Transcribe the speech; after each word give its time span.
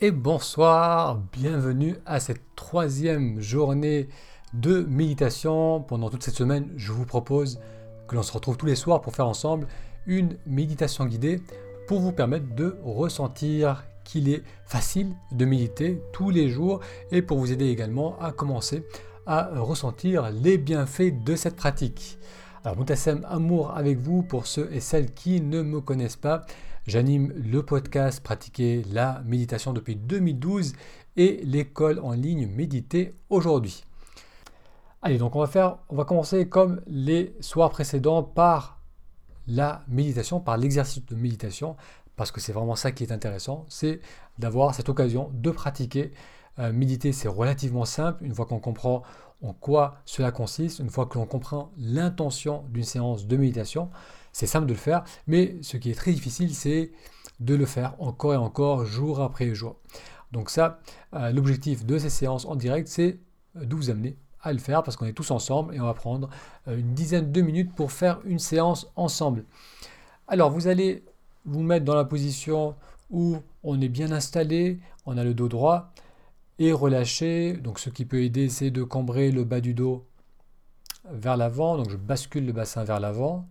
et 0.00 0.12
bonsoir, 0.12 1.20
bienvenue 1.32 1.96
à 2.06 2.20
cette 2.20 2.54
troisième 2.54 3.40
journée 3.40 4.08
de 4.54 4.86
méditation. 4.88 5.80
Pendant 5.80 6.08
toute 6.08 6.22
cette 6.22 6.36
semaine, 6.36 6.70
je 6.76 6.92
vous 6.92 7.04
propose 7.04 7.58
que 8.06 8.14
l'on 8.14 8.22
se 8.22 8.32
retrouve 8.32 8.56
tous 8.56 8.66
les 8.66 8.76
soirs 8.76 9.00
pour 9.00 9.16
faire 9.16 9.26
ensemble 9.26 9.66
une 10.06 10.36
méditation 10.46 11.04
guidée 11.04 11.42
pour 11.88 11.98
vous 11.98 12.12
permettre 12.12 12.54
de 12.54 12.78
ressentir 12.84 13.84
qu'il 14.04 14.28
est 14.28 14.44
facile 14.66 15.16
de 15.32 15.44
méditer 15.44 16.00
tous 16.12 16.30
les 16.30 16.48
jours 16.48 16.78
et 17.10 17.20
pour 17.20 17.38
vous 17.38 17.50
aider 17.50 17.66
également 17.68 18.16
à 18.20 18.30
commencer 18.30 18.86
à 19.26 19.50
ressentir 19.56 20.30
les 20.30 20.58
bienfaits 20.58 21.24
de 21.24 21.34
cette 21.34 21.56
pratique. 21.56 22.18
Alors 22.62 22.76
Moutassem 22.76 23.26
Amour 23.28 23.76
avec 23.76 23.98
vous 23.98 24.22
pour 24.22 24.46
ceux 24.46 24.68
et 24.72 24.80
celles 24.80 25.12
qui 25.12 25.40
ne 25.40 25.62
me 25.62 25.80
connaissent 25.80 26.16
pas. 26.16 26.46
J'anime 26.88 27.34
le 27.36 27.62
podcast 27.62 28.22
Pratiquer 28.22 28.82
la 28.90 29.20
méditation 29.26 29.74
depuis 29.74 29.94
2012 29.94 30.72
et 31.18 31.42
l'école 31.44 31.98
en 31.98 32.12
ligne 32.12 32.46
Méditer 32.46 33.14
aujourd'hui. 33.28 33.84
Allez, 35.02 35.18
donc 35.18 35.36
on 35.36 35.40
va 35.40 35.48
faire, 35.48 35.76
on 35.90 35.96
va 35.96 36.06
commencer 36.06 36.48
comme 36.48 36.80
les 36.86 37.36
soirs 37.40 37.68
précédents 37.68 38.22
par 38.22 38.80
la 39.46 39.84
méditation, 39.86 40.40
par 40.40 40.56
l'exercice 40.56 41.04
de 41.04 41.14
méditation, 41.14 41.76
parce 42.16 42.32
que 42.32 42.40
c'est 42.40 42.54
vraiment 42.54 42.74
ça 42.74 42.90
qui 42.90 43.04
est 43.04 43.12
intéressant, 43.12 43.66
c'est 43.68 44.00
d'avoir 44.38 44.74
cette 44.74 44.88
occasion 44.88 45.30
de 45.34 45.50
pratiquer. 45.50 46.12
Euh, 46.58 46.72
méditer, 46.72 47.12
c'est 47.12 47.28
relativement 47.28 47.84
simple, 47.84 48.24
une 48.24 48.34
fois 48.34 48.46
qu'on 48.46 48.60
comprend 48.60 49.02
en 49.42 49.52
quoi 49.52 49.96
cela 50.06 50.32
consiste, 50.32 50.78
une 50.78 50.88
fois 50.88 51.04
que 51.04 51.18
l'on 51.18 51.26
comprend 51.26 51.70
l'intention 51.76 52.64
d'une 52.70 52.82
séance 52.82 53.26
de 53.26 53.36
méditation, 53.36 53.90
c'est 54.32 54.46
simple 54.46 54.66
de 54.66 54.72
le 54.72 54.78
faire, 54.78 55.04
mais 55.26 55.56
ce 55.62 55.76
qui 55.76 55.90
est 55.90 55.94
très 55.94 56.12
difficile, 56.12 56.54
c'est 56.54 56.92
de 57.40 57.54
le 57.54 57.66
faire 57.66 57.94
encore 57.98 58.34
et 58.34 58.36
encore, 58.36 58.84
jour 58.84 59.20
après 59.20 59.54
jour. 59.54 59.76
Donc 60.32 60.50
ça, 60.50 60.80
euh, 61.14 61.30
l'objectif 61.32 61.86
de 61.86 61.98
ces 61.98 62.10
séances 62.10 62.44
en 62.44 62.56
direct, 62.56 62.88
c'est 62.88 63.18
de 63.54 63.74
vous 63.74 63.90
amener 63.90 64.16
à 64.42 64.52
le 64.52 64.58
faire 64.58 64.82
parce 64.82 64.96
qu'on 64.96 65.06
est 65.06 65.12
tous 65.12 65.30
ensemble 65.30 65.74
et 65.74 65.80
on 65.80 65.84
va 65.84 65.94
prendre 65.94 66.28
euh, 66.68 66.78
une 66.78 66.94
dizaine 66.94 67.32
de 67.32 67.40
minutes 67.40 67.74
pour 67.74 67.92
faire 67.92 68.20
une 68.24 68.38
séance 68.38 68.90
ensemble. 68.96 69.44
Alors 70.26 70.50
vous 70.50 70.68
allez 70.68 71.04
vous 71.44 71.62
mettre 71.62 71.84
dans 71.84 71.94
la 71.94 72.04
position 72.04 72.74
où 73.10 73.38
on 73.62 73.80
est 73.80 73.88
bien 73.88 74.12
installé, 74.12 74.80
on 75.06 75.16
a 75.16 75.24
le 75.24 75.34
dos 75.34 75.48
droit 75.48 75.92
et 76.58 76.72
relâché. 76.72 77.54
Donc 77.54 77.78
ce 77.78 77.90
qui 77.90 78.04
peut 78.04 78.22
aider, 78.22 78.48
c'est 78.48 78.70
de 78.70 78.82
cambrer 78.82 79.30
le 79.30 79.44
bas 79.44 79.60
du 79.60 79.74
dos 79.74 80.04
vers 81.10 81.36
l'avant. 81.36 81.76
Donc 81.76 81.90
je 81.90 81.96
bascule 81.96 82.46
le 82.46 82.52
bassin 82.52 82.84
vers 82.84 83.00
l'avant. 83.00 83.48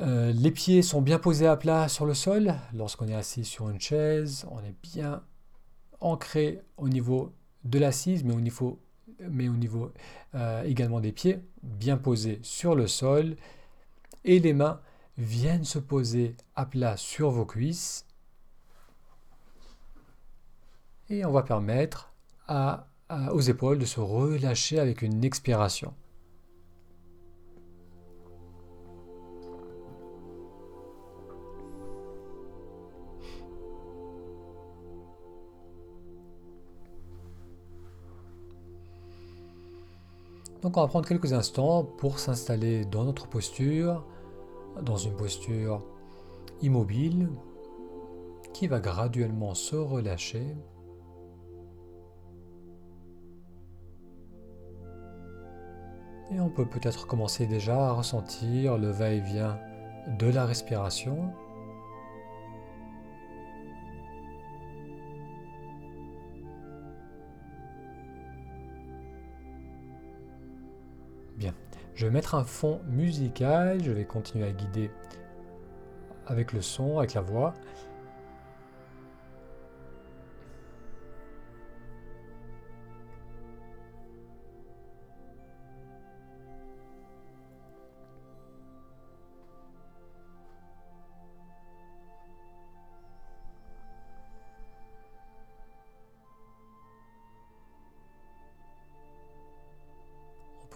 Euh, 0.00 0.32
les 0.32 0.52
pieds 0.52 0.82
sont 0.82 1.02
bien 1.02 1.18
posés 1.18 1.46
à 1.46 1.56
plat 1.56 1.88
sur 1.88 2.06
le 2.06 2.14
sol. 2.14 2.54
Lorsqu'on 2.72 3.08
est 3.08 3.14
assis 3.14 3.44
sur 3.44 3.68
une 3.68 3.80
chaise, 3.80 4.46
on 4.50 4.60
est 4.60 4.74
bien 4.82 5.22
ancré 6.00 6.62
au 6.76 6.88
niveau 6.88 7.32
de 7.64 7.78
l'assise, 7.78 8.22
mais 8.22 8.32
au 8.32 8.40
niveau, 8.40 8.80
mais 9.28 9.48
au 9.48 9.54
niveau 9.54 9.92
euh, 10.34 10.62
également 10.62 11.00
des 11.00 11.12
pieds, 11.12 11.40
bien 11.62 11.96
posés 11.96 12.38
sur 12.42 12.76
le 12.76 12.86
sol. 12.86 13.36
Et 14.24 14.38
les 14.38 14.52
mains 14.52 14.80
viennent 15.16 15.64
se 15.64 15.80
poser 15.80 16.36
à 16.54 16.64
plat 16.66 16.96
sur 16.96 17.30
vos 17.30 17.46
cuisses. 17.46 18.06
Et 21.10 21.24
on 21.24 21.32
va 21.32 21.42
permettre 21.42 22.12
aux 23.32 23.40
épaules 23.40 23.78
de 23.78 23.84
se 23.84 24.00
relâcher 24.00 24.78
avec 24.78 25.02
une 25.02 25.24
expiration. 25.24 25.94
Donc 40.68 40.76
on 40.76 40.82
va 40.82 40.88
prendre 40.88 41.08
quelques 41.08 41.32
instants 41.32 41.82
pour 41.82 42.18
s'installer 42.18 42.84
dans 42.84 43.02
notre 43.02 43.26
posture, 43.26 44.04
dans 44.82 44.98
une 44.98 45.16
posture 45.16 45.82
immobile 46.60 47.30
qui 48.52 48.66
va 48.66 48.78
graduellement 48.78 49.54
se 49.54 49.76
relâcher. 49.76 50.44
Et 56.32 56.38
on 56.38 56.50
peut 56.50 56.66
peut-être 56.66 57.06
commencer 57.06 57.46
déjà 57.46 57.88
à 57.88 57.92
ressentir 57.92 58.76
le 58.76 58.90
va-et-vient 58.90 59.58
de 60.18 60.26
la 60.26 60.44
respiration. 60.44 61.32
Je 71.98 72.06
vais 72.06 72.12
mettre 72.12 72.36
un 72.36 72.44
fond 72.44 72.80
musical, 72.86 73.82
je 73.82 73.90
vais 73.90 74.04
continuer 74.04 74.46
à 74.46 74.52
guider 74.52 74.88
avec 76.28 76.52
le 76.52 76.62
son, 76.62 76.98
avec 76.98 77.14
la 77.14 77.22
voix. 77.22 77.54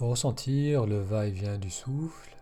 Pour 0.03 0.11
ressentir 0.11 0.85
le 0.85 0.99
va-et-vient 0.99 1.59
du 1.59 1.71
souffle, 1.71 2.37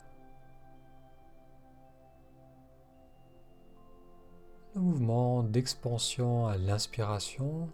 le 4.74 4.80
mouvement 4.80 5.42
d'expansion 5.42 6.46
à 6.46 6.56
l'inspiration, 6.56 7.68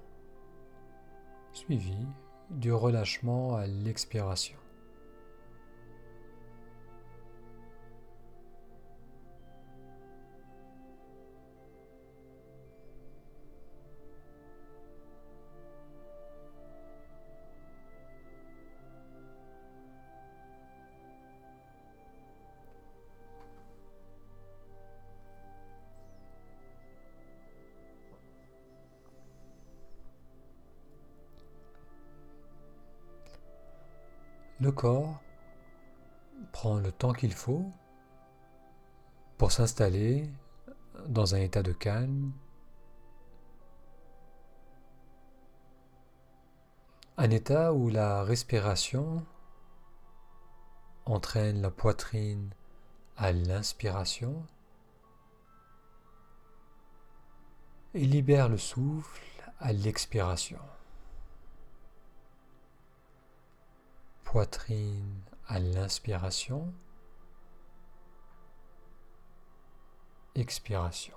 suivi 1.52 2.04
du 2.50 2.72
relâchement 2.72 3.54
à 3.54 3.68
l'expiration. 3.68 4.58
Le 34.58 34.72
corps 34.72 35.20
prend 36.52 36.78
le 36.78 36.90
temps 36.90 37.12
qu'il 37.12 37.34
faut 37.34 37.70
pour 39.36 39.52
s'installer 39.52 40.30
dans 41.08 41.34
un 41.34 41.38
état 41.38 41.62
de 41.62 41.72
calme, 41.72 42.32
un 47.18 47.30
état 47.30 47.74
où 47.74 47.90
la 47.90 48.24
respiration 48.24 49.26
entraîne 51.04 51.60
la 51.60 51.70
poitrine 51.70 52.50
à 53.18 53.32
l'inspiration 53.32 54.46
et 57.92 58.06
libère 58.06 58.48
le 58.48 58.58
souffle 58.58 59.22
à 59.60 59.72
l'expiration. 59.72 60.60
Poitrine 64.26 65.22
à 65.46 65.60
l'inspiration, 65.60 66.74
expiration. 70.34 71.14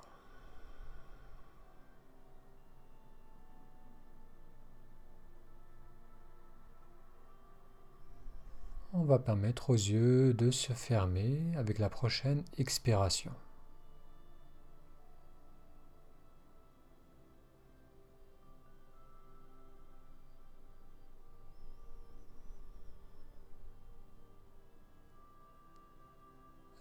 On 8.94 9.04
va 9.04 9.18
permettre 9.18 9.72
aux 9.72 9.74
yeux 9.74 10.36
de 10.36 10.52
se 10.52 10.74
fermer 10.74 11.42
avec 11.58 11.80
la 11.80 11.90
prochaine 11.90 12.46
expiration. 12.60 13.34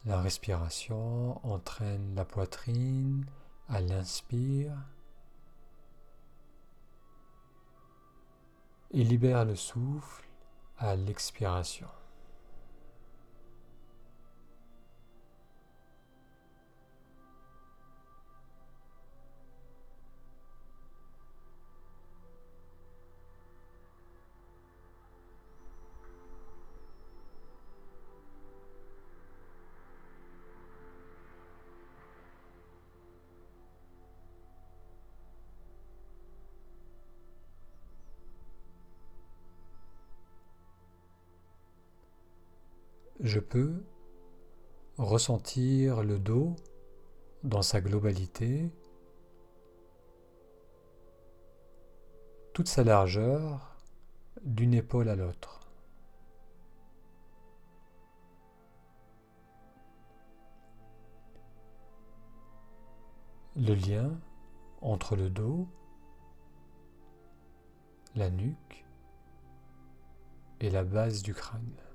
La 0.08 0.22
respiration 0.22 1.38
entraîne 1.46 2.14
la 2.14 2.24
poitrine 2.24 3.26
à 3.68 3.82
l'inspire 3.82 4.72
et 8.90 9.04
libère 9.04 9.44
le 9.44 9.54
souffle 9.54 10.24
à 10.78 10.96
l'expiration. 10.96 11.88
Je 43.20 43.40
peux 43.40 43.82
ressentir 44.96 46.02
le 46.02 46.18
dos 46.18 46.54
dans 47.42 47.62
sa 47.62 47.80
globalité, 47.80 48.70
toute 52.52 52.68
sa 52.68 52.84
largeur 52.84 53.76
d'une 54.42 54.74
épaule 54.74 55.08
à 55.08 55.16
l'autre. 55.16 55.60
Le 63.56 63.74
lien 63.74 64.20
entre 64.80 65.16
le 65.16 65.30
dos, 65.30 65.66
la 68.14 68.30
nuque 68.30 68.86
et 70.60 70.70
la 70.70 70.84
base 70.84 71.22
du 71.22 71.34
crâne. 71.34 71.87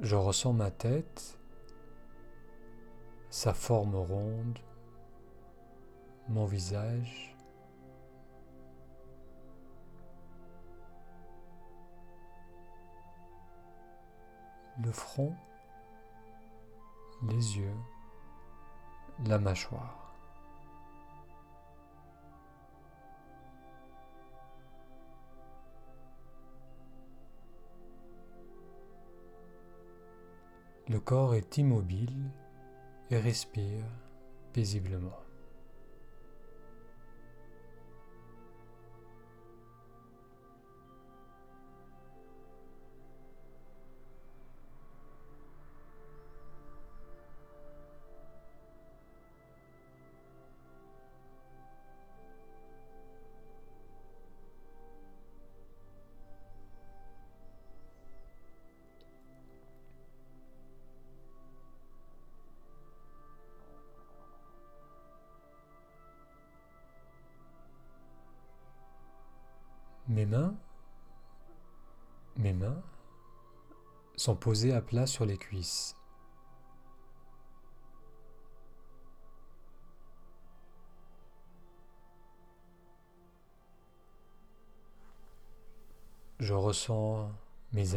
Je 0.00 0.16
ressens 0.16 0.52
ma 0.52 0.70
tête, 0.70 1.38
sa 3.30 3.52
forme 3.52 3.96
ronde, 3.96 4.58
mon 6.28 6.44
visage. 6.44 7.34
le 14.84 14.92
front, 14.92 15.34
les 17.22 17.58
yeux, 17.58 17.76
la 19.26 19.38
mâchoire. 19.38 20.07
Le 30.90 31.00
corps 31.00 31.34
est 31.34 31.58
immobile 31.58 32.30
et 33.10 33.18
respire 33.18 33.84
paisiblement. 34.54 35.27
Sont 74.18 74.36
posées 74.36 74.72
à 74.72 74.82
plat 74.82 75.06
sur 75.06 75.24
les 75.24 75.38
cuisses. 75.38 75.94
Je 86.40 86.54
ressens 86.54 87.30
mes, 87.72 87.94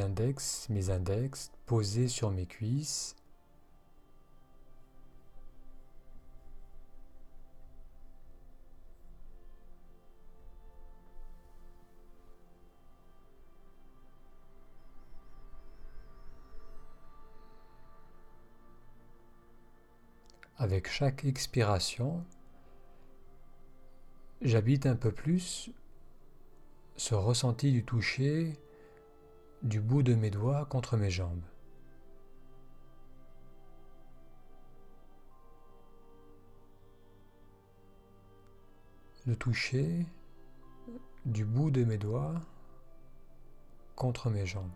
index, 0.00 0.68
mes 0.70 0.90
index 0.90 1.52
posés 1.66 2.08
sur 2.08 2.30
mes 2.30 2.46
cuisses 2.46 3.14
Avec 20.64 20.88
chaque 20.88 21.26
expiration, 21.26 22.24
j'habite 24.40 24.86
un 24.86 24.96
peu 24.96 25.12
plus 25.12 25.68
ce 26.96 27.14
ressenti 27.14 27.70
du 27.70 27.84
toucher 27.84 28.58
du 29.62 29.82
bout 29.82 30.02
de 30.02 30.14
mes 30.14 30.30
doigts 30.30 30.64
contre 30.64 30.96
mes 30.96 31.10
jambes. 31.10 31.42
Le 39.26 39.36
toucher 39.36 40.06
du 41.26 41.44
bout 41.44 41.70
de 41.70 41.84
mes 41.84 41.98
doigts 41.98 42.40
contre 43.96 44.30
mes 44.30 44.46
jambes. 44.46 44.72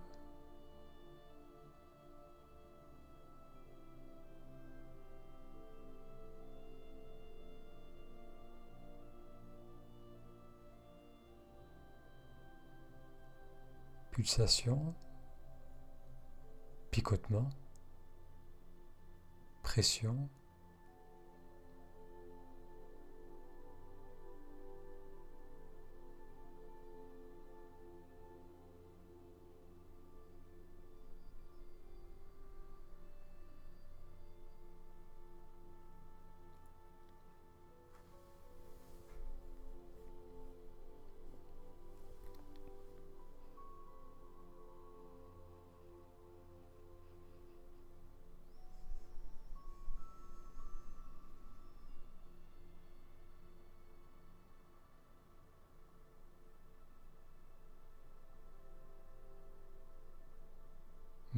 Pulsation, 14.19 14.97
picotement, 16.91 17.49
pression, 19.63 20.29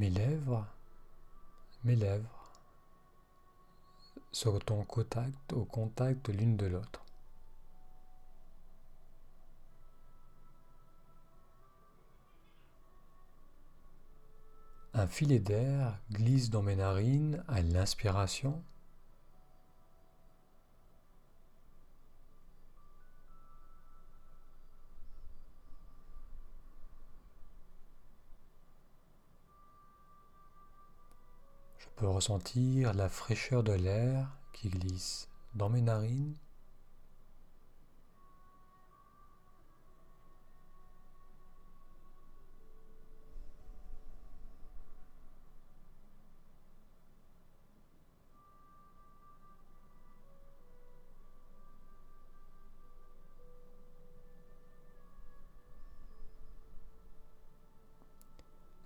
Mes 0.00 0.08
lèvres, 0.08 0.66
mes 1.84 1.94
lèvres 1.94 2.50
sont 4.32 4.72
au 4.72 4.82
contact, 4.84 5.52
au 5.52 5.66
contact 5.66 6.30
l'une 6.30 6.56
de 6.56 6.64
l'autre. 6.64 7.04
Un 14.94 15.06
filet 15.06 15.38
d'air 15.38 16.00
glisse 16.10 16.48
dans 16.48 16.62
mes 16.62 16.76
narines 16.76 17.44
à 17.46 17.60
l'inspiration 17.60 18.64
peux 32.00 32.08
ressentir 32.08 32.94
la 32.94 33.10
fraîcheur 33.10 33.62
de 33.62 33.74
l'air 33.74 34.26
qui 34.54 34.70
glisse 34.70 35.28
dans 35.54 35.68
mes 35.68 35.82
narines. 35.82 36.34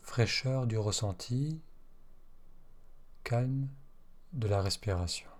Fraîcheur 0.02 0.66
du 0.66 0.76
ressenti, 0.76 1.61
calme 3.25 3.69
de 4.33 4.49
la 4.49 4.61
respiration. 4.62 5.34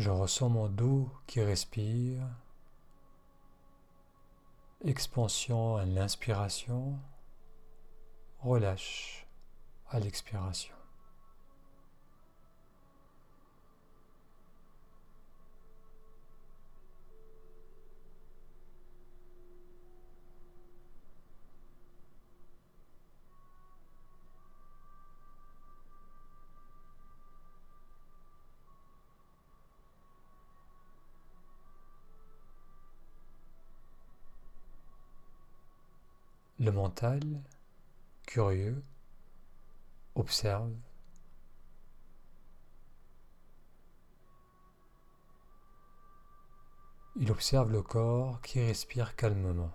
Je 0.00 0.08
ressens 0.08 0.48
mon 0.48 0.70
dos 0.70 1.10
qui 1.26 1.42
respire. 1.42 2.22
Expansion 4.82 5.76
à 5.76 5.84
l'inspiration. 5.84 6.98
Relâche 8.38 9.26
à 9.90 10.00
l'expiration. 10.00 10.79
Le 36.70 36.76
mental, 36.76 37.20
curieux, 38.28 38.80
observe. 40.14 40.70
Il 47.16 47.32
observe 47.32 47.72
le 47.72 47.82
corps 47.82 48.40
qui 48.42 48.64
respire 48.64 49.16
calmement. 49.16 49.72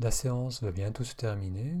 La 0.00 0.10
séance 0.12 0.62
va 0.62 0.70
bientôt 0.70 1.02
se 1.04 1.14
terminer. 1.14 1.76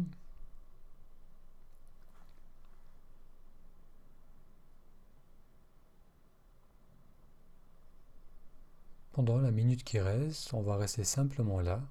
Pendant 9.12 9.38
la 9.38 9.50
minute 9.52 9.84
qui 9.84 10.00
reste, 10.00 10.52
on 10.52 10.62
va 10.62 10.76
rester 10.76 11.04
simplement 11.04 11.60
là, 11.60 11.82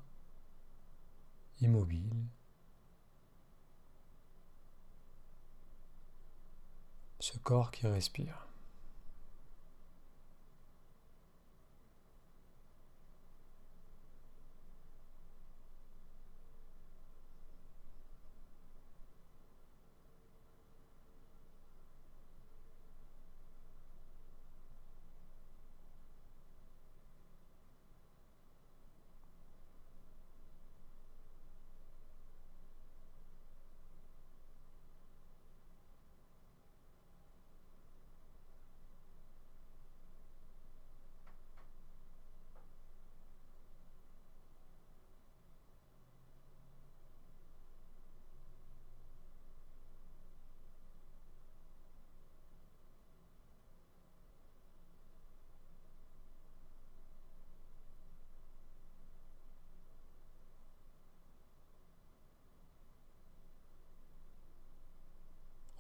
immobile. 1.62 2.14
Ce 7.20 7.38
corps 7.38 7.72
qui 7.72 7.88
respire. 7.88 8.47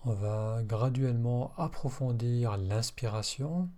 On 0.07 0.13
va 0.13 0.63
graduellement 0.63 1.51
approfondir 1.57 2.55
l'inspiration. 2.55 3.69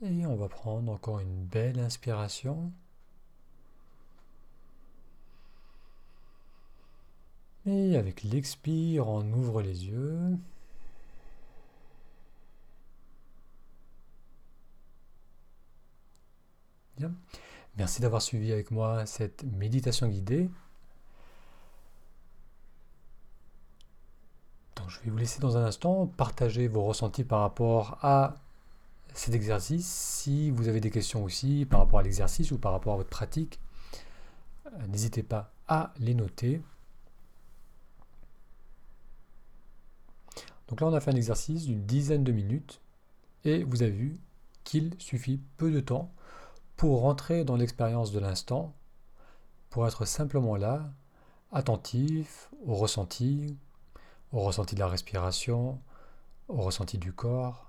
Et 0.00 0.24
on 0.24 0.34
va 0.36 0.48
prendre 0.48 0.90
encore 0.90 1.20
une 1.20 1.44
belle 1.44 1.78
inspiration. 1.78 2.72
Et 7.66 7.96
avec 7.96 8.22
l'expire, 8.22 9.08
on 9.08 9.24
ouvre 9.32 9.62
les 9.62 9.86
yeux. 9.86 10.36
Bien. 16.98 17.12
Merci 17.76 18.00
d'avoir 18.02 18.22
suivi 18.22 18.52
avec 18.52 18.70
moi 18.70 19.06
cette 19.06 19.44
méditation 19.44 20.06
guidée. 20.08 20.48
Donc, 24.76 24.90
je 24.90 25.00
vais 25.00 25.10
vous 25.10 25.16
laisser 25.16 25.40
dans 25.40 25.56
un 25.56 25.64
instant 25.64 26.06
partager 26.06 26.68
vos 26.68 26.84
ressentis 26.84 27.24
par 27.24 27.40
rapport 27.40 27.98
à 28.02 28.36
cet 29.14 29.34
exercice. 29.34 29.86
Si 29.86 30.50
vous 30.50 30.68
avez 30.68 30.80
des 30.80 30.90
questions 30.90 31.24
aussi 31.24 31.64
par 31.64 31.80
rapport 31.80 32.00
à 32.00 32.02
l'exercice 32.02 32.50
ou 32.52 32.58
par 32.58 32.72
rapport 32.72 32.94
à 32.94 32.96
votre 32.98 33.10
pratique, 33.10 33.58
euh, 34.66 34.86
n'hésitez 34.88 35.22
pas 35.22 35.52
à 35.66 35.92
les 35.98 36.14
noter. 36.14 36.60
Donc 40.68 40.80
là, 40.80 40.86
on 40.86 40.94
a 40.94 41.00
fait 41.00 41.10
un 41.10 41.16
exercice 41.16 41.66
d'une 41.66 41.84
dizaine 41.84 42.24
de 42.24 42.32
minutes 42.32 42.80
et 43.44 43.64
vous 43.64 43.82
avez 43.82 43.92
vu 43.92 44.20
qu'il 44.64 44.94
suffit 44.98 45.40
peu 45.56 45.70
de 45.70 45.80
temps 45.80 46.12
pour 46.76 47.02
rentrer 47.02 47.44
dans 47.44 47.56
l'expérience 47.56 48.12
de 48.12 48.18
l'instant, 48.18 48.74
pour 49.70 49.86
être 49.86 50.06
simplement 50.06 50.56
là, 50.56 50.90
attentif 51.52 52.50
au 52.66 52.74
ressenti, 52.74 53.56
au 54.32 54.40
ressenti 54.40 54.74
de 54.74 54.80
la 54.80 54.88
respiration, 54.88 55.80
au 56.48 56.62
ressenti 56.62 56.98
du 56.98 57.12
corps. 57.12 57.68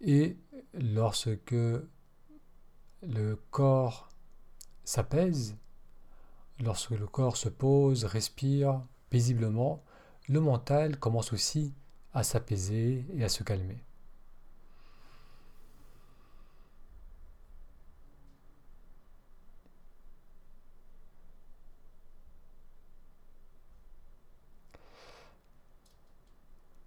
Et 0.00 0.36
lorsque 0.74 1.54
le 3.02 3.36
corps 3.50 4.08
s'apaise, 4.84 5.56
lorsque 6.60 6.90
le 6.90 7.06
corps 7.06 7.36
se 7.36 7.48
pose, 7.48 8.04
respire 8.04 8.82
paisiblement, 9.10 9.82
le 10.28 10.40
mental 10.40 10.98
commence 10.98 11.32
aussi 11.32 11.72
à 12.12 12.22
s'apaiser 12.22 13.04
et 13.14 13.24
à 13.24 13.28
se 13.28 13.42
calmer. 13.42 13.78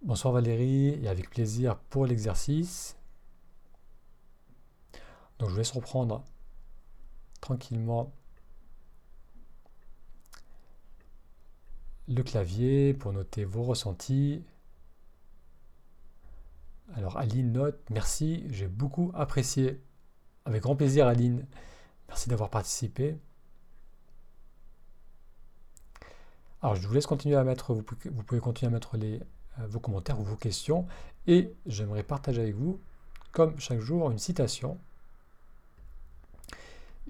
Bonsoir 0.02 0.34
Valérie 0.34 1.00
et 1.04 1.08
avec 1.08 1.30
plaisir 1.30 1.78
pour 1.78 2.06
l'exercice. 2.08 2.98
Donc 5.38 5.50
je 5.50 5.54
vous 5.54 5.60
laisse 5.60 5.72
reprendre 5.72 6.26
tranquillement 7.40 8.12
le 12.10 12.24
clavier 12.24 12.94
pour 12.94 13.14
noter 13.14 13.46
vos 13.46 13.64
ressentis. 13.64 14.44
Alors 16.96 17.18
Aline 17.18 17.52
note, 17.52 17.80
merci, 17.92 18.44
j'ai 18.50 18.68
beaucoup 18.68 19.12
apprécié. 19.14 19.80
Avec 20.46 20.64
grand 20.64 20.76
plaisir 20.76 21.08
Aline, 21.08 21.46
merci 22.08 22.28
d'avoir 22.30 22.50
participé. 22.50 23.18
Alors 26.62 26.76
je 26.76 26.88
vous 26.88 26.94
laisse 26.94 27.06
continuer 27.06 27.36
à 27.36 27.44
mettre, 27.44 27.74
vous 27.76 28.24
pouvez 28.24 28.42
continuer 28.42 28.70
à 28.70 28.74
mettre 28.74 28.98
euh, 28.98 29.20
vos 29.68 29.80
commentaires 29.80 30.20
ou 30.20 30.24
vos 30.24 30.36
questions. 30.36 30.88
Et 31.28 31.54
j'aimerais 31.68 32.04
partager 32.04 32.42
avec 32.42 32.56
vous, 32.56 32.82
comme 33.32 33.58
chaque 33.60 33.80
jour, 33.80 34.10
une 34.10 34.18
citation. 34.18 34.80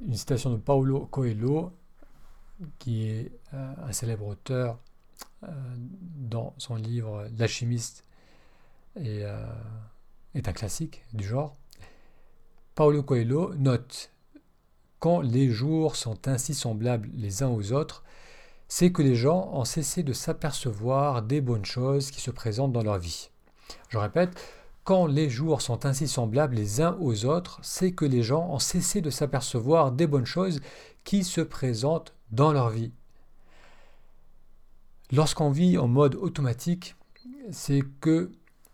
Une 0.06 0.13
citation 0.13 0.51
de 0.51 0.58
Paulo 0.58 1.06
Coelho, 1.08 1.72
qui 2.79 3.08
est 3.08 3.32
euh, 3.53 3.74
un 3.88 3.91
célèbre 3.94 4.27
auteur 4.27 4.77
dans 5.41 6.53
son 6.58 6.75
livre 6.75 7.27
L'alchimiste 7.38 8.03
et 9.00 9.24
est 10.34 10.48
un 10.48 10.53
classique 10.53 11.03
du 11.13 11.25
genre. 11.25 11.55
Paulo 12.75 13.03
Coelho 13.03 13.53
note 13.55 14.12
Quand 15.00 15.22
les 15.22 15.50
jours 15.50 15.96
sont 15.96 16.27
ainsi 16.27 16.53
semblables 16.53 17.10
les 17.13 17.43
uns 17.43 17.50
aux 17.50 17.72
autres, 17.74 18.03
c'est 18.67 18.91
que 18.91 19.01
les 19.01 19.15
gens 19.15 19.50
ont 19.51 19.65
cessé 19.65 20.03
de 20.03 20.13
s'apercevoir 20.13 21.24
des 21.24 21.41
bonnes 21.41 21.65
choses 21.65 22.12
qui 22.12 22.22
se 22.22 22.31
présentent 22.31 22.72
dans 22.72 22.84
leur 22.84 23.00
vie. 23.00 23.31
Je 23.89 23.98
répète, 23.98 24.39
quand 24.84 25.08
les 25.08 25.29
jours 25.29 25.62
sont 25.62 25.86
ainsi 25.86 26.08
semblables 26.08 26.55
les 26.55 26.81
uns 26.81 26.98
aux 27.00 27.25
autres, 27.25 27.60
c'est 27.63 27.91
que 27.91 28.05
les 28.05 28.24
gens 28.24 28.48
ont 28.50 28.60
cessé 28.60 29.01
de 29.01 29.10
s'apercevoir 29.10 29.91
des 29.91 30.08
bonnes 30.08 30.25
choses 30.25 30.62
qui 31.03 31.24
se 31.24 31.41
présentent 31.41 32.13
dans 32.31 32.53
leur 32.53 32.69
vie. 32.69 32.91
Lorsqu'on 35.12 35.50
vit 35.50 35.78
en 35.78 35.88
mode 35.88 36.15
automatique, 36.15 36.95
c'est 37.52 37.82
que 38.00 38.32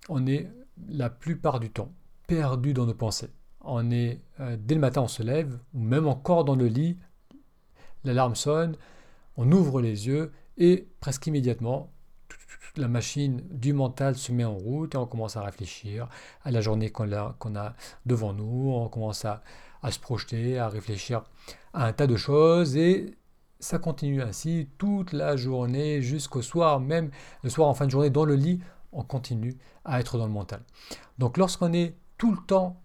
on 0.10 0.28
est 0.28 0.52
la 0.90 1.10
plupart 1.10 1.60
du 1.60 1.70
temps 1.70 1.94
perdu 2.28 2.74
dans 2.74 2.86
nos 2.86 2.94
pensées. 2.94 3.30
On 3.62 3.90
est 3.90 4.20
euh, 4.40 4.58
dès 4.60 4.76
le 4.76 4.82
matin 4.82 5.02
on 5.02 5.08
se 5.08 5.24
lève 5.24 5.58
ou 5.74 5.80
même 5.80 6.08
encore 6.08 6.44
dans 6.44 6.56
le 6.56 6.68
lit, 6.68 6.98
l'alarme 8.04 8.36
sonne, 8.36 8.76
on 9.38 9.52
ouvre 9.52 9.82
les 9.82 10.08
yeux 10.08 10.32
et 10.58 10.88
presque 11.00 11.26
immédiatement, 11.28 11.92
la 12.78 12.88
machine 12.88 13.42
du 13.50 13.74
mental 13.74 14.16
se 14.16 14.32
met 14.32 14.44
en 14.44 14.54
route 14.54 14.96
et 14.96 14.98
on 14.98 15.06
commence 15.06 15.38
à 15.38 15.44
réfléchir 15.44 16.10
à 16.44 16.52
la 16.52 16.62
journée 16.62 16.90
qu'on 16.90 17.12
a, 17.14 17.76
devant 18.06 18.34
nous, 18.34 18.72
on 18.72 18.90
commence 18.90 19.24
à, 19.26 19.42
se 19.90 20.00
projeter, 20.00 20.60
à 20.60 20.68
réfléchir 20.68 21.24
à 21.74 21.86
un 21.86 21.94
tas 21.94 22.08
de 22.08 22.18
choses 22.18 22.76
et 22.76 23.16
ça 23.66 23.80
continue 23.80 24.22
ainsi 24.22 24.70
toute 24.78 25.12
la 25.12 25.36
journée 25.36 26.00
jusqu'au 26.02 26.44
soir, 26.44 26.80
même 26.80 27.10
le 27.42 27.50
soir 27.50 27.68
en 27.68 27.74
fin 27.74 27.86
de 27.88 27.92
journée 27.92 28.12
dans 28.12 28.24
le 28.24 28.36
lit, 28.36 28.60
on 28.92 29.04
continue 29.04 29.58
à 29.84 30.00
être 30.00 30.20
dans 30.20 30.28
le 30.28 30.32
mental. 30.32 30.62
Donc 31.18 31.38
lorsqu'on 31.38 31.74
est 31.74 31.96
tout 32.20 32.32
le 32.32 32.38
temps 32.46 32.80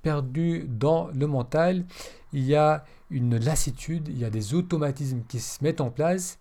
perdu 0.00 0.64
dans 0.66 1.08
le 1.08 1.26
mental, 1.26 1.84
il 2.32 2.44
y 2.44 2.56
a 2.56 2.84
une 3.10 3.36
lassitude, 3.36 4.08
il 4.08 4.18
y 4.18 4.24
a 4.24 4.30
des 4.30 4.54
automatismes 4.54 5.22
qui 5.28 5.38
se 5.38 5.62
mettent 5.62 5.82
en 5.82 5.90
place 5.90 6.38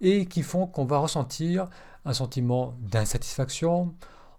et 0.00 0.26
qui 0.26 0.42
font 0.42 0.68
qu'on 0.68 0.84
va 0.84 0.98
ressentir 0.98 1.66
un 2.04 2.12
sentiment 2.12 2.76
d'insatisfaction, 2.82 3.94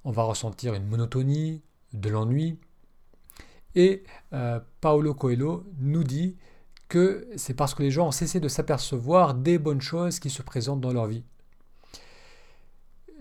on 0.06 0.12
va 0.12 0.24
ressentir 0.24 0.74
une 0.74 0.88
monotonie, 0.88 1.62
de 1.92 2.10
l'ennui. 2.10 2.60
Et 3.76 4.04
euh, 4.32 4.62
Paolo 4.80 5.14
Coelho 5.14 5.66
nous 5.80 6.04
dit 6.04 6.38
c'est 7.36 7.54
parce 7.54 7.74
que 7.74 7.84
les 7.84 7.92
gens 7.92 8.08
ont 8.08 8.12
cessé 8.12 8.40
de 8.40 8.48
s'apercevoir 8.48 9.34
des 9.34 9.58
bonnes 9.58 9.82
choses 9.82 10.20
qui 10.20 10.30
se 10.30 10.42
présentent 10.42 10.82
dans 10.82 10.94
leur 10.94 11.08
vie. 11.08 11.24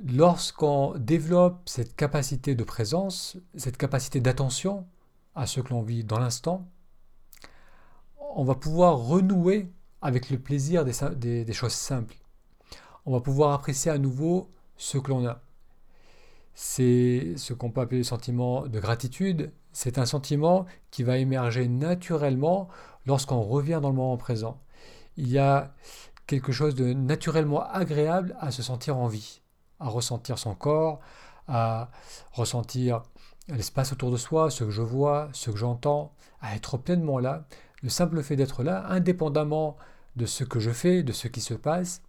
Lorsqu'on 0.05 0.95
développe 0.99 1.63
cette 1.67 1.97
capacité 1.97 2.55
de 2.55 2.65
présence, 2.65 3.37
cette 3.57 3.77
capacité 3.77 4.21
d'attention 4.21 4.87
à 5.35 5.47
ce 5.47 5.61
que 5.61 5.71
l'on 5.71 5.83
vit 5.83 6.05
dans 6.05 6.19
l'instant, 6.19 6.69
on 8.37 8.45
va 8.45 8.55
pouvoir 8.55 8.99
renouer 8.99 9.71
avec 10.03 10.29
le 10.29 10.39
plaisir 10.39 10.85
des, 10.85 11.53
choses 11.53 11.73
simples. 11.73 12.17
On 13.07 13.13
va 13.13 13.21
pouvoir 13.21 13.53
apprécier 13.53 13.91
à 13.91 13.99
nouveau 13.99 14.51
ce 14.77 14.99
que 14.99 15.11
l'on 15.11 15.27
a. 15.27 15.41
C'est 16.55 17.35
ce 17.37 17.53
qu'on 17.53 17.71
peut 17.71 17.81
appeler 17.81 17.99
le 17.99 18.05
sentiment 18.05 18.67
de 18.67 18.79
gratitude. 18.79 19.53
C'est 19.73 19.99
un 19.99 20.07
sentiment 20.07 20.67
qui 20.91 21.03
va 21.03 21.19
émerger 21.19 21.69
naturellement 21.69 22.69
lorsqu'on 23.07 23.43
revient 23.43 23.81
dans 23.83 23.91
le 23.91 23.97
moment 23.97 24.17
présent. 24.17 24.61
Il 25.17 25.29
y 25.29 25.39
a 25.39 25.75
quelque 26.27 26.53
chose 26.53 26.75
de 26.75 26.93
naturellement 26.93 27.63
agréable 27.69 28.37
à 28.41 28.51
se 28.51 28.63
sentir 28.63 28.97
en 28.97 29.07
vie, 29.07 29.41
à 29.81 29.89
ressentir 29.89 30.39
son 30.39 30.55
corps, 30.55 31.01
à 31.49 31.91
ressentir 32.33 33.03
l'espace 33.49 33.93
autour 33.93 34.11
de 34.11 34.17
soi, 34.17 34.51
ce 34.51 34.65
que 34.65 34.71
je 34.71 34.83
vois, 34.83 35.29
ce 35.33 35.51
que 35.51 35.57
j'entends, 35.57 36.15
à 36.41 36.57
être 36.57 36.79
pleinement 36.79 37.19
là. 37.19 37.47
Le 37.83 37.91
simple 37.91 38.23
fait 38.23 38.37
d'être 38.37 38.63
là, 38.63 38.87
indépendamment 38.89 39.77
de 40.17 40.27
ce 40.27 40.45
que 40.45 40.61
je 40.61 40.71
fais, 40.71 41.03
de 41.03 41.13
ce 41.13 41.29
qui 41.29 41.41
se 41.41 41.55
passe, 41.55 42.03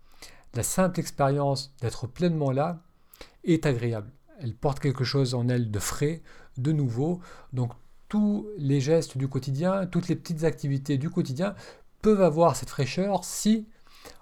la 0.53 0.63
simple 0.63 0.99
expérience 0.99 1.73
d'être 1.81 2.07
pleinement 2.07 2.51
là 2.51 2.79
est 3.43 3.65
agréable. 3.65 4.11
Elle 4.39 4.55
porte 4.55 4.79
quelque 4.79 5.03
chose 5.03 5.33
en 5.33 5.49
elle 5.49 5.69
de 5.69 5.79
frais, 5.79 6.21
de 6.57 6.71
nouveau. 6.71 7.19
Donc 7.51 7.73
tous 8.15 8.47
les 8.57 8.79
gestes 8.79 9.17
du 9.17 9.27
quotidien, 9.27 9.87
toutes 9.87 10.07
les 10.07 10.15
petites 10.15 10.45
activités 10.45 10.97
du 10.97 11.09
quotidien 11.09 11.53
peuvent 12.01 12.21
avoir 12.21 12.55
cette 12.55 12.69
fraîcheur 12.69 13.25
si 13.25 13.67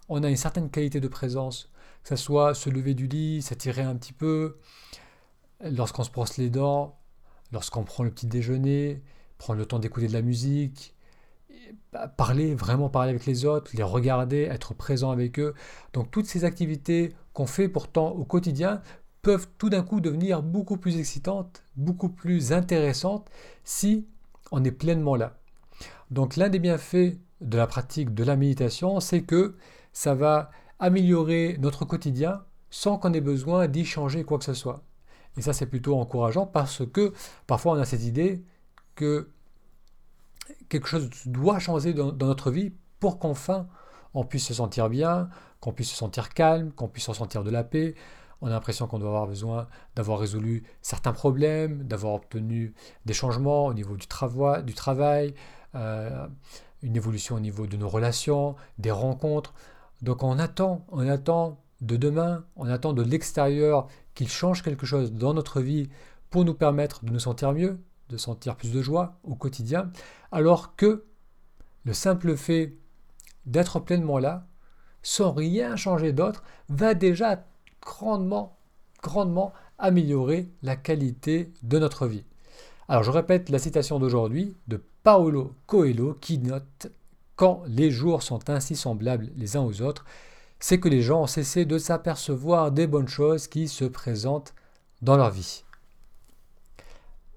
on 0.09 0.23
a 0.23 0.29
une 0.31 0.35
certaine 0.35 0.71
qualité 0.71 0.99
de 0.99 1.07
présence, 1.07 1.69
que 2.01 2.09
ce 2.09 2.15
soit 2.15 2.55
se 2.55 2.71
lever 2.71 2.95
du 2.95 3.05
lit, 3.05 3.43
s'attirer 3.43 3.83
un 3.83 3.95
petit 3.95 4.11
peu, 4.11 4.57
lorsqu'on 5.61 6.03
se 6.03 6.09
brosse 6.09 6.37
les 6.37 6.49
dents, 6.49 6.97
lorsqu'on 7.51 7.83
prend 7.83 8.03
le 8.03 8.09
petit 8.09 8.25
déjeuner, 8.25 9.03
prendre 9.37 9.59
le 9.59 9.65
temps 9.67 9.77
d'écouter 9.77 10.07
de 10.07 10.13
la 10.13 10.23
musique, 10.23 10.95
bah, 11.91 12.07
parler, 12.07 12.55
vraiment 12.55 12.89
parler 12.89 13.11
avec 13.11 13.27
les 13.27 13.45
autres, 13.45 13.69
les 13.75 13.83
regarder, 13.83 14.47
être 14.49 14.73
présent 14.73 15.11
avec 15.11 15.37
eux. 15.37 15.53
Donc 15.93 16.09
toutes 16.09 16.25
ces 16.25 16.45
activités 16.45 17.13
qu'on 17.33 17.45
fait 17.45 17.69
pourtant 17.69 18.09
au 18.09 18.25
quotidien 18.25 18.81
peuvent 19.23 19.47
tout 19.57 19.69
d'un 19.69 19.81
coup 19.81 20.01
devenir 20.01 20.43
beaucoup 20.43 20.77
plus 20.77 20.99
excitantes, 20.99 21.63
beaucoup 21.75 22.09
plus 22.09 22.53
intéressantes 22.53 23.31
si 23.63 24.05
on 24.51 24.63
est 24.63 24.71
pleinement 24.71 25.15
là. 25.15 25.37
Donc 26.11 26.35
l'un 26.35 26.49
des 26.49 26.59
bienfaits 26.59 27.17
de 27.41 27.57
la 27.57 27.65
pratique 27.65 28.13
de 28.13 28.23
la 28.23 28.35
méditation, 28.35 28.99
c'est 28.99 29.23
que 29.23 29.55
ça 29.93 30.13
va 30.13 30.51
améliorer 30.79 31.57
notre 31.59 31.85
quotidien 31.85 32.43
sans 32.69 32.97
qu'on 32.97 33.13
ait 33.13 33.21
besoin 33.21 33.67
d'y 33.67 33.85
changer 33.85 34.23
quoi 34.23 34.37
que 34.37 34.45
ce 34.45 34.53
soit. 34.53 34.83
Et 35.37 35.41
ça, 35.41 35.53
c'est 35.53 35.65
plutôt 35.65 35.99
encourageant 35.99 36.45
parce 36.45 36.85
que 36.85 37.13
parfois 37.47 37.73
on 37.73 37.77
a 37.79 37.85
cette 37.85 38.03
idée 38.03 38.43
que 38.95 39.29
quelque 40.69 40.87
chose 40.87 41.09
doit 41.25 41.59
changer 41.59 41.93
dans, 41.93 42.13
notre 42.13 42.51
vie 42.51 42.73
pour 42.99 43.19
qu'enfin 43.19 43.67
on 44.13 44.25
puisse 44.25 44.45
se 44.45 44.53
sentir 44.53 44.89
bien, 44.89 45.29
qu'on 45.59 45.71
puisse 45.71 45.89
se 45.89 45.95
sentir 45.95 46.29
calme, 46.29 46.71
qu'on 46.71 46.87
puisse 46.87 47.07
ressentir 47.07 47.43
de 47.43 47.49
la 47.49 47.63
paix. 47.63 47.95
On 48.43 48.47
a 48.47 48.49
l'impression 48.49 48.87
qu'on 48.87 48.99
doit 48.99 49.07
avoir 49.07 49.25
besoin 49.25 49.69
d'avoir 49.95 50.19
résolu 50.19 50.63
certains 50.81 51.13
problèmes, 51.13 51.83
d'avoir 51.83 52.13
obtenu 52.13 52.73
des 53.05 53.13
changements 53.13 53.67
au 53.67 53.73
niveau 53.73 53.95
du, 53.95 54.05
travail, 54.05 54.65
du 54.65 54.73
travail 54.73 55.33
euh, 55.75 56.27
une 56.81 56.97
évolution 56.97 57.37
au 57.37 57.39
niveau 57.39 57.67
de 57.67 57.77
nos 57.77 57.87
relations, 57.87 58.57
des 58.79 58.91
rencontres. 58.91 59.53
Donc 60.01 60.23
on 60.23 60.37
attend, 60.39 60.85
on 60.89 61.07
attend 61.07 61.63
de 61.79 61.95
demain, 61.95 62.43
on 62.57 62.67
attend 62.67 62.91
de 62.91 63.01
l'extérieur 63.01 63.87
qu'il 64.13 64.27
change 64.27 64.61
quelque 64.61 64.85
chose 64.85 65.13
dans 65.13 65.33
notre 65.33 65.61
vie 65.61 65.89
pour 66.29 66.43
nous 66.43 66.53
permettre 66.53 67.05
de 67.05 67.11
nous 67.11 67.19
sentir 67.19 67.53
mieux, 67.53 67.79
de 68.09 68.17
sentir 68.17 68.57
plus 68.57 68.73
de 68.73 68.81
joie 68.81 69.19
au 69.23 69.35
quotidien, 69.35 69.89
alors 70.33 70.75
que 70.75 71.05
le 71.85 71.93
simple 71.93 72.35
fait 72.35 72.75
d'être 73.45 73.79
pleinement 73.79 74.19
là, 74.19 74.47
sans 75.01 75.31
rien 75.31 75.77
changer 75.77 76.11
d'autre, 76.11 76.43
va 76.67 76.93
déjà 76.93 77.45
grandement, 77.85 78.57
grandement 79.01 79.53
améliorer 79.77 80.49
la 80.61 80.75
qualité 80.75 81.51
de 81.61 81.79
notre 81.79 82.07
vie. 82.07 82.25
Alors 82.87 83.03
je 83.03 83.11
répète 83.11 83.49
la 83.49 83.59
citation 83.59 83.99
d'aujourd'hui 83.99 84.55
de 84.67 84.81
Paolo 85.03 85.55
Coelho 85.67 86.13
qui 86.19 86.37
note 86.37 86.87
Quand 87.35 87.63
les 87.67 87.91
jours 87.91 88.23
sont 88.23 88.49
ainsi 88.49 88.75
semblables 88.75 89.31
les 89.35 89.57
uns 89.57 89.61
aux 89.61 89.81
autres, 89.81 90.05
c'est 90.59 90.79
que 90.79 90.89
les 90.89 91.01
gens 91.01 91.23
ont 91.23 91.27
cessé 91.27 91.65
de 91.65 91.77
s'apercevoir 91.77 92.71
des 92.71 92.87
bonnes 92.87 93.07
choses 93.07 93.47
qui 93.47 93.67
se 93.67 93.85
présentent 93.85 94.53
dans 95.01 95.17
leur 95.17 95.29
vie. 95.29 95.63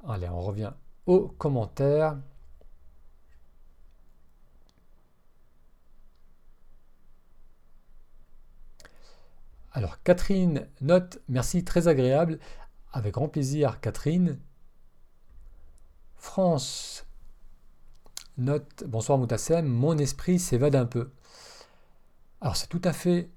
Allez, 0.08 0.28
on 0.28 0.40
revient 0.40 0.70
aux 1.06 1.28
commentaires. 1.38 2.16
Alors 9.76 10.02
Catherine 10.04 10.66
note, 10.80 11.18
merci, 11.28 11.62
très 11.62 11.86
agréable. 11.86 12.38
Avec 12.94 13.12
grand 13.12 13.28
plaisir, 13.28 13.78
Catherine. 13.82 14.38
France 16.14 17.04
note, 18.38 18.84
bonsoir 18.86 19.18
Moutassem, 19.18 19.66
mon 19.66 19.98
esprit 19.98 20.38
s'évade 20.38 20.76
un 20.76 20.86
peu. 20.86 21.10
Alors 22.40 22.56
c'est 22.56 22.68
tout 22.68 22.80
à 22.84 22.94
fait 22.94 23.28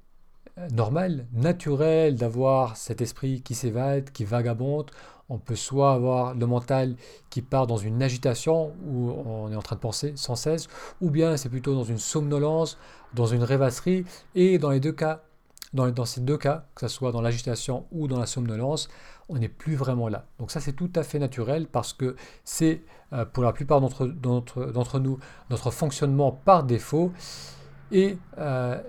euh, 0.57 0.69
normal, 0.69 1.27
naturel 1.33 2.15
d'avoir 2.15 2.77
cet 2.77 3.01
esprit 3.01 3.41
qui 3.41 3.53
s'évade, 3.53 4.09
qui 4.11 4.23
vagabonde. 4.23 4.91
On 5.27 5.39
peut 5.39 5.57
soit 5.57 5.91
avoir 5.91 6.35
le 6.35 6.45
mental 6.45 6.95
qui 7.29 7.41
part 7.41 7.67
dans 7.67 7.75
une 7.75 8.01
agitation 8.01 8.73
où 8.87 9.11
on 9.11 9.51
est 9.51 9.57
en 9.57 9.61
train 9.61 9.75
de 9.75 9.81
penser 9.81 10.13
sans 10.15 10.37
cesse, 10.37 10.69
ou 11.01 11.09
bien 11.09 11.35
c'est 11.35 11.49
plutôt 11.49 11.75
dans 11.75 11.83
une 11.83 11.99
somnolence, 11.99 12.77
dans 13.13 13.25
une 13.25 13.43
rêvasserie, 13.43 14.05
et 14.35 14.57
dans 14.57 14.69
les 14.69 14.79
deux 14.79 14.93
cas, 14.93 15.21
dans, 15.73 16.05
ces 16.05 16.21
deux 16.21 16.37
cas, 16.37 16.65
que 16.75 16.87
ce 16.87 16.87
soit 16.87 17.11
dans 17.11 17.21
l'agitation 17.21 17.85
ou 17.91 18.07
dans 18.07 18.19
la 18.19 18.25
somnolence, 18.25 18.89
on 19.27 19.37
n'est 19.37 19.49
plus 19.49 19.75
vraiment 19.75 20.09
là. 20.09 20.25
Donc 20.39 20.51
ça 20.51 20.59
c'est 20.59 20.73
tout 20.73 20.91
à 20.95 21.03
fait 21.03 21.19
naturel 21.19 21.67
parce 21.67 21.93
que 21.93 22.15
c'est 22.43 22.81
euh, 23.13 23.25
pour 23.25 23.43
la 23.43 23.53
plupart 23.53 23.79
d'entre 23.81 24.99
nous 24.99 25.19
notre 25.49 25.71
fonctionnement 25.71 26.31
par 26.31 26.63
défaut 26.63 27.11
et 27.91 28.17
euh, 28.37 28.81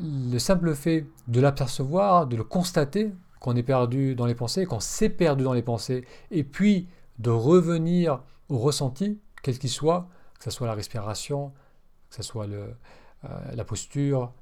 le 0.00 0.38
simple 0.38 0.74
fait 0.74 1.06
de 1.28 1.40
l'apercevoir, 1.40 2.26
de 2.26 2.36
le 2.36 2.44
constater 2.44 3.12
qu'on 3.40 3.54
est 3.56 3.62
perdu 3.62 4.14
dans 4.14 4.26
les 4.26 4.34
pensées, 4.34 4.66
qu'on 4.66 4.80
s'est 4.80 5.08
perdu 5.08 5.44
dans 5.44 5.52
les 5.52 5.62
pensées, 5.62 6.04
et 6.30 6.44
puis 6.44 6.88
de 7.18 7.30
revenir 7.30 8.22
au 8.48 8.58
ressenti, 8.58 9.20
quel 9.42 9.58
qu'il 9.58 9.70
soit, 9.70 10.08
que 10.38 10.44
ce 10.44 10.50
soit 10.50 10.66
la 10.66 10.74
respiration, 10.74 11.52
que 12.10 12.16
ce 12.16 12.22
soit 12.22 12.46
le, 12.46 12.74
euh, 13.24 13.28
la 13.54 13.64
posture, 13.64 14.32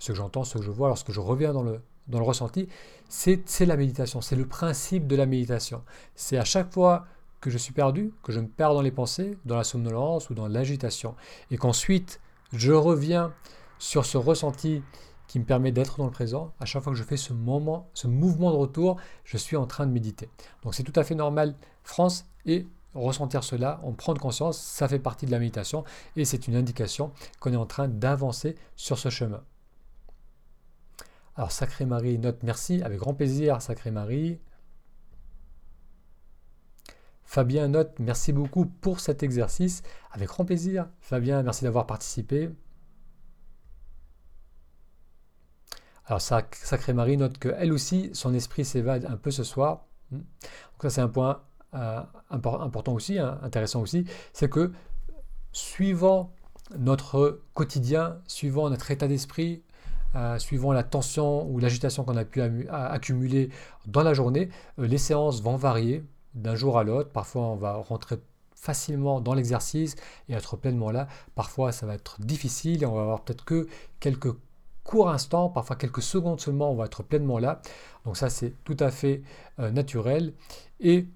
ce 0.00 0.10
que 0.10 0.18
j'entends, 0.18 0.42
ce 0.42 0.58
que 0.58 0.64
je 0.64 0.70
vois, 0.70 0.88
lorsque 0.88 1.12
je 1.12 1.20
reviens 1.20 1.52
dans 1.52 1.62
le, 1.62 1.80
dans 2.08 2.18
le 2.18 2.24
ressenti, 2.24 2.68
c'est 3.08 3.44
la 3.60 3.76
méditation, 3.76 4.20
c'est 4.20 4.34
le 4.34 4.46
principe 4.46 5.06
de 5.06 5.14
la 5.14 5.26
méditation. 5.26 5.84
C'est 6.16 6.38
à 6.38 6.44
chaque 6.44 6.72
fois 6.72 7.06
que 7.40 7.50
je 7.50 7.58
suis 7.58 7.72
perdu, 7.72 8.12
que 8.22 8.32
je 8.32 8.40
me 8.40 8.48
perds 8.48 8.74
dans 8.74 8.82
les 8.82 8.90
pensées, 8.90 9.38
dans 9.44 9.56
la 9.56 9.64
somnolence 9.64 10.28
ou 10.30 10.34
dans 10.34 10.48
l'agitation, 10.48 11.14
et 11.50 11.56
qu'ensuite 11.56 12.20
je 12.52 12.72
reviens 12.72 13.32
sur 13.78 14.04
ce 14.04 14.18
ressenti 14.18 14.82
qui 15.28 15.38
me 15.38 15.44
permet 15.44 15.70
d'être 15.70 15.98
dans 15.98 16.06
le 16.06 16.10
présent. 16.10 16.52
À 16.58 16.64
chaque 16.64 16.82
fois 16.82 16.92
que 16.92 16.98
je 16.98 17.04
fais 17.04 17.16
ce 17.16 17.32
moment, 17.32 17.88
ce 17.94 18.08
mouvement 18.08 18.50
de 18.50 18.56
retour, 18.56 18.96
je 19.24 19.36
suis 19.36 19.56
en 19.56 19.66
train 19.66 19.86
de 19.86 19.92
méditer. 19.92 20.28
Donc 20.64 20.74
c'est 20.74 20.82
tout 20.82 20.98
à 20.98 21.04
fait 21.04 21.14
normal, 21.14 21.54
France, 21.84 22.26
et 22.46 22.66
ressentir 22.94 23.44
cela, 23.44 23.80
en 23.84 23.92
prendre 23.92 24.20
conscience, 24.20 24.58
ça 24.58 24.88
fait 24.88 24.98
partie 24.98 25.26
de 25.26 25.30
la 25.30 25.38
méditation 25.38 25.84
et 26.16 26.24
c'est 26.24 26.48
une 26.48 26.56
indication 26.56 27.12
qu'on 27.38 27.52
est 27.52 27.56
en 27.56 27.66
train 27.66 27.86
d'avancer 27.86 28.56
sur 28.74 28.98
ce 28.98 29.08
chemin. 29.08 29.42
Alors, 31.40 31.52
Sacré 31.52 31.86
Marie 31.86 32.18
note 32.18 32.42
merci, 32.42 32.82
avec 32.82 32.98
grand 32.98 33.14
plaisir, 33.14 33.62
Sacré 33.62 33.90
Marie. 33.90 34.38
Fabien 37.24 37.66
note 37.68 37.98
merci 37.98 38.34
beaucoup 38.34 38.66
pour 38.66 39.00
cet 39.00 39.22
exercice, 39.22 39.82
avec 40.10 40.28
grand 40.28 40.44
plaisir. 40.44 40.90
Fabien, 41.00 41.42
merci 41.42 41.64
d'avoir 41.64 41.86
participé. 41.86 42.50
Alors, 46.04 46.20
Sacré 46.20 46.92
Marie 46.92 47.16
note 47.16 47.38
que 47.38 47.48
elle 47.56 47.72
aussi, 47.72 48.10
son 48.12 48.34
esprit 48.34 48.66
s'évade 48.66 49.06
un 49.06 49.16
peu 49.16 49.30
ce 49.30 49.42
soir. 49.42 49.86
Donc, 50.10 50.22
ça, 50.82 50.90
c'est 50.90 51.00
un 51.00 51.08
point 51.08 51.42
euh, 51.72 52.02
important 52.28 52.92
aussi, 52.92 53.18
hein, 53.18 53.38
intéressant 53.40 53.80
aussi, 53.80 54.04
c'est 54.34 54.50
que 54.50 54.72
suivant 55.52 56.34
notre 56.76 57.40
quotidien, 57.54 58.20
suivant 58.26 58.68
notre 58.68 58.90
état 58.90 59.08
d'esprit, 59.08 59.62
euh, 60.16 60.38
suivant 60.38 60.72
la 60.72 60.82
tension 60.82 61.48
ou 61.48 61.60
l'agitation 61.60 62.02
qu'on 62.02 62.16
a 62.16 62.24
pu 62.24 62.42
accumuler 62.68 63.50
dans 63.86 64.02
la 64.02 64.12
journée, 64.12 64.48
euh, 64.80 64.86
les 64.88 64.98
séances 64.98 65.40
vont 65.40 65.54
varier 65.54 66.04
d'un 66.34 66.56
jour 66.56 66.78
à 66.78 66.84
l'autre. 66.84 67.10
Parfois, 67.10 67.42
on 67.42 67.54
va 67.54 67.74
rentrer 67.74 68.16
facilement 68.56 69.20
dans 69.20 69.34
l'exercice 69.34 69.94
et 70.28 70.32
être 70.32 70.56
pleinement 70.56 70.90
là. 70.90 71.06
Parfois, 71.36 71.70
ça 71.70 71.86
va 71.86 71.94
être 71.94 72.20
difficile 72.20 72.82
et 72.82 72.86
on 72.86 72.94
va 72.94 73.02
avoir 73.02 73.22
peut-être 73.22 73.44
que 73.44 73.68
quelques 74.00 74.34
courts 74.82 75.10
instants, 75.10 75.48
parfois 75.48 75.76
quelques 75.76 76.02
secondes 76.02 76.40
seulement, 76.40 76.72
on 76.72 76.74
va 76.74 76.86
être 76.86 77.04
pleinement 77.04 77.38
là. 77.38 77.62
Donc 78.04 78.16
ça, 78.16 78.30
c'est 78.30 78.54
tout 78.64 78.76
à 78.80 78.90
fait 78.90 79.22
euh, 79.60 79.70
naturel. 79.70 80.34
Et 80.80 81.06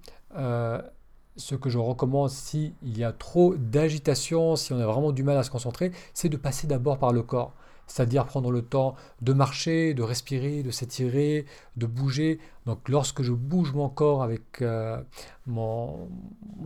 ce 1.37 1.55
que 1.57 1.69
je 1.69 1.79
recommande 1.79 2.31
s'il 2.31 2.75
y 2.85 3.03
a 3.03 3.13
trop 3.13 3.57
d'agitation, 3.57 4.55
si 4.55 4.73
on 4.73 4.79
a 4.79 4.87
vraiment 4.87 5.11
du 5.11 5.25
mal 5.25 5.37
à 5.37 5.43
se 5.43 5.51
concentrer, 5.51 5.91
c'est 6.13 6.29
de 6.29 6.37
passer 6.37 6.69
d'abord 6.69 6.99
par 6.99 7.13
le 7.13 7.23
corps 7.23 7.55
c'est-à-dire 7.87 8.27
prendre 8.27 8.51
le 8.51 8.63
temps 8.63 8.95
de 9.23 9.33
marcher, 9.33 9.95
de 9.95 10.03
respirer, 10.03 10.63
de 10.63 10.71
s'étirer, 10.71 11.47
de 11.77 11.87
bouger. 11.87 12.39
Donc 12.67 12.89
lorsque 12.89 13.23
je 13.23 13.33
bouge 13.33 13.73
mon 13.73 13.89
corps 13.89 14.23
avec 14.23 14.63
euh, 14.63 15.01
mon, 15.47 16.09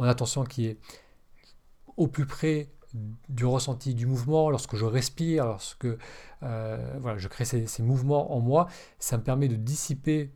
attention 0.03 0.45
qui 0.45 0.67
est 0.67 0.79
au 1.97 2.07
plus 2.07 2.27
près 2.27 2.69
du 3.29 3.45
ressenti 3.45 3.95
du 3.95 4.07
mouvement, 4.07 4.51
lorsque 4.51 4.77
je 4.77 4.85
respire, 4.85 5.45
lorsque 5.45 5.87
euh, 6.43 7.17
je 7.19 7.29
crée 7.29 7.45
ces, 7.45 7.83
mouvements 7.83 8.35
en 8.35 8.41
moi, 8.41 8.69
ça 8.99 9.19
me 9.19 9.23
permet 9.23 9.49
de 9.49 9.57
dissiper 9.57 10.31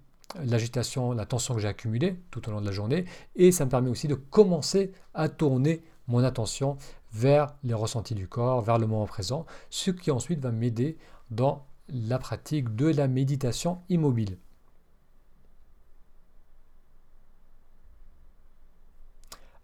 l'agitation, 0.45 1.12
la 1.12 1.27
tension 1.27 1.55
que 1.55 1.61
j'ai 1.61 1.68
accumulée 1.68 2.21
tout 2.31 2.47
au 2.49 2.53
long 2.53 2.61
de 2.61 2.66
la 2.66 2.73
journée, 2.73 3.07
et 3.37 3.53
ça 3.53 3.64
me 3.64 3.71
permet 3.71 3.88
aussi 3.88 4.09
de 4.09 4.14
commencer 4.14 4.92
à 5.14 5.29
tourner 5.29 5.83
mon 6.09 6.23
attention 6.25 6.77
vers 7.12 7.55
les 7.62 7.75
ressentis 7.75 8.14
du 8.14 8.29
corps, 8.29 8.62
vers 8.62 8.79
le 8.79 8.87
moment 8.87 9.07
présent, 9.07 9.46
ce 9.70 9.90
qui 9.90 10.11
ensuite 10.11 10.40
va 10.40 10.51
m'aider 10.51 10.96
dans 11.31 11.66
la 11.88 12.18
pratique 12.18 12.75
de 12.75 12.87
la 12.87 13.09
méditation 13.09 13.83
immobile. 13.88 14.38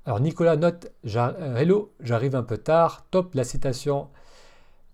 Alors 0.04 0.20
Nicolas 0.20 0.56
note 0.56 0.90
euh, 1.16 1.56
Hello, 1.56 1.92
j'arrive 2.00 2.34
un 2.34 2.42
peu 2.42 2.56
tard, 2.56 3.04
top 3.10 3.34
la 3.34 3.44
citation. 3.44 4.08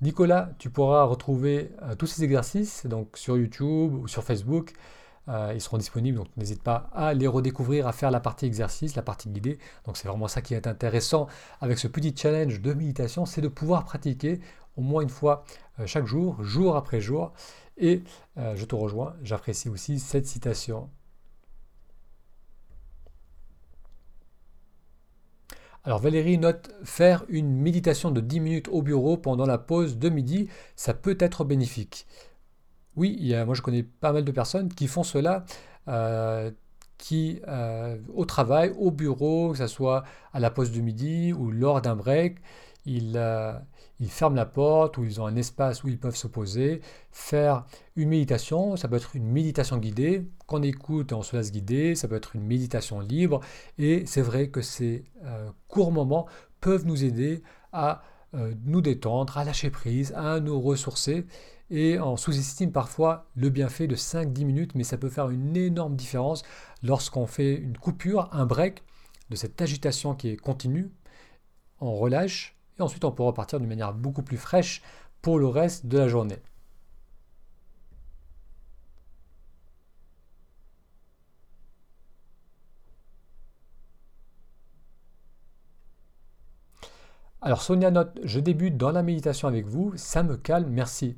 Nicolas, 0.00 0.50
tu 0.58 0.70
pourras 0.70 1.04
retrouver 1.04 1.70
euh, 1.82 1.94
tous 1.94 2.06
ces 2.06 2.24
exercices 2.24 2.84
donc 2.86 3.16
sur 3.16 3.36
YouTube 3.36 3.94
ou 3.94 4.08
sur 4.08 4.24
Facebook. 4.24 4.72
Euh, 5.28 5.52
ils 5.54 5.60
seront 5.60 5.78
disponibles, 5.78 6.18
donc 6.18 6.28
n'hésite 6.36 6.62
pas 6.62 6.90
à 6.92 7.14
les 7.14 7.26
redécouvrir, 7.26 7.86
à 7.86 7.92
faire 7.92 8.10
la 8.10 8.20
partie 8.20 8.44
exercice, 8.44 8.94
la 8.94 9.02
partie 9.02 9.30
guidée. 9.30 9.58
Donc 9.86 9.96
c'est 9.96 10.06
vraiment 10.08 10.28
ça 10.28 10.42
qui 10.42 10.54
est 10.54 10.66
intéressant 10.66 11.28
avec 11.60 11.78
ce 11.78 11.88
petit 11.88 12.14
challenge 12.16 12.60
de 12.60 12.74
méditation, 12.74 13.24
c'est 13.24 13.40
de 13.40 13.48
pouvoir 13.48 13.84
pratiquer 13.84 14.40
au 14.76 14.82
moins 14.82 15.02
une 15.02 15.08
fois 15.08 15.44
euh, 15.80 15.86
chaque 15.86 16.06
jour, 16.06 16.42
jour 16.42 16.76
après 16.76 17.00
jour. 17.00 17.32
Et 17.78 18.02
euh, 18.38 18.54
je 18.54 18.64
te 18.66 18.74
rejoins, 18.74 19.14
j'apprécie 19.22 19.68
aussi 19.68 19.98
cette 19.98 20.26
citation. 20.26 20.90
Alors 25.84 25.98
Valérie 26.00 26.38
note 26.38 26.70
faire 26.82 27.24
une 27.28 27.50
méditation 27.60 28.10
de 28.10 28.20
10 28.20 28.40
minutes 28.40 28.68
au 28.68 28.80
bureau 28.80 29.18
pendant 29.18 29.44
la 29.44 29.58
pause 29.58 29.98
de 29.98 30.08
midi, 30.08 30.48
ça 30.76 30.94
peut 30.94 31.16
être 31.20 31.44
bénéfique. 31.44 32.06
Oui, 32.96 33.34
moi 33.44 33.54
je 33.54 33.62
connais 33.62 33.82
pas 33.82 34.12
mal 34.12 34.24
de 34.24 34.32
personnes 34.32 34.68
qui 34.68 34.86
font 34.86 35.02
cela, 35.02 35.44
euh, 35.88 36.50
qui 36.96 37.40
euh, 37.48 37.98
au 38.14 38.24
travail, 38.24 38.72
au 38.78 38.90
bureau, 38.90 39.52
que 39.52 39.58
ce 39.58 39.66
soit 39.66 40.04
à 40.32 40.40
la 40.40 40.50
pause 40.50 40.70
de 40.72 40.80
midi 40.80 41.32
ou 41.32 41.50
lors 41.50 41.82
d'un 41.82 41.96
break, 41.96 42.38
ils, 42.86 43.14
euh, 43.16 43.52
ils, 43.98 44.10
ferment 44.10 44.36
la 44.36 44.46
porte 44.46 44.96
ou 44.98 45.04
ils 45.04 45.20
ont 45.20 45.26
un 45.26 45.36
espace 45.36 45.82
où 45.82 45.88
ils 45.88 45.98
peuvent 45.98 46.16
se 46.16 46.28
poser, 46.28 46.82
faire 47.10 47.64
une 47.96 48.10
méditation. 48.10 48.76
Ça 48.76 48.88
peut 48.88 48.96
être 48.96 49.16
une 49.16 49.26
méditation 49.26 49.78
guidée, 49.78 50.28
qu'on 50.46 50.62
écoute 50.62 51.12
et 51.12 51.14
on 51.14 51.22
se 51.22 51.36
laisse 51.36 51.50
guider, 51.50 51.96
ça 51.96 52.06
peut 52.06 52.16
être 52.16 52.36
une 52.36 52.44
méditation 52.44 53.00
libre. 53.00 53.40
Et 53.78 54.06
c'est 54.06 54.22
vrai 54.22 54.48
que 54.48 54.60
ces 54.62 55.04
courts 55.68 55.92
moments 55.92 56.26
peuvent 56.60 56.86
nous 56.86 57.04
aider 57.04 57.42
à 57.72 58.02
nous 58.64 58.80
détendre, 58.80 59.38
à 59.38 59.44
lâcher 59.44 59.70
prise, 59.70 60.12
à 60.16 60.40
nous 60.40 60.60
ressourcer. 60.60 61.26
Et 61.76 61.98
on 61.98 62.16
sous-estime 62.16 62.70
parfois 62.70 63.26
le 63.34 63.50
bienfait 63.50 63.88
de 63.88 63.96
5-10 63.96 64.44
minutes, 64.44 64.74
mais 64.76 64.84
ça 64.84 64.96
peut 64.96 65.08
faire 65.08 65.30
une 65.30 65.56
énorme 65.56 65.96
différence 65.96 66.44
lorsqu'on 66.84 67.26
fait 67.26 67.56
une 67.56 67.76
coupure, 67.76 68.28
un 68.30 68.46
break 68.46 68.84
de 69.30 69.34
cette 69.34 69.60
agitation 69.60 70.14
qui 70.14 70.28
est 70.28 70.36
continue. 70.36 70.92
On 71.80 71.96
relâche 71.96 72.56
et 72.78 72.82
ensuite 72.82 73.04
on 73.04 73.10
peut 73.10 73.24
repartir 73.24 73.58
d'une 73.58 73.68
manière 73.68 73.92
beaucoup 73.92 74.22
plus 74.22 74.36
fraîche 74.36 74.82
pour 75.20 75.40
le 75.40 75.48
reste 75.48 75.86
de 75.86 75.98
la 75.98 76.06
journée. 76.06 76.38
Alors 87.42 87.62
Sonia 87.62 87.90
note, 87.90 88.16
je 88.22 88.38
débute 88.38 88.76
dans 88.76 88.92
la 88.92 89.02
méditation 89.02 89.48
avec 89.48 89.66
vous, 89.66 89.92
ça 89.96 90.22
me 90.22 90.36
calme, 90.36 90.70
merci. 90.70 91.16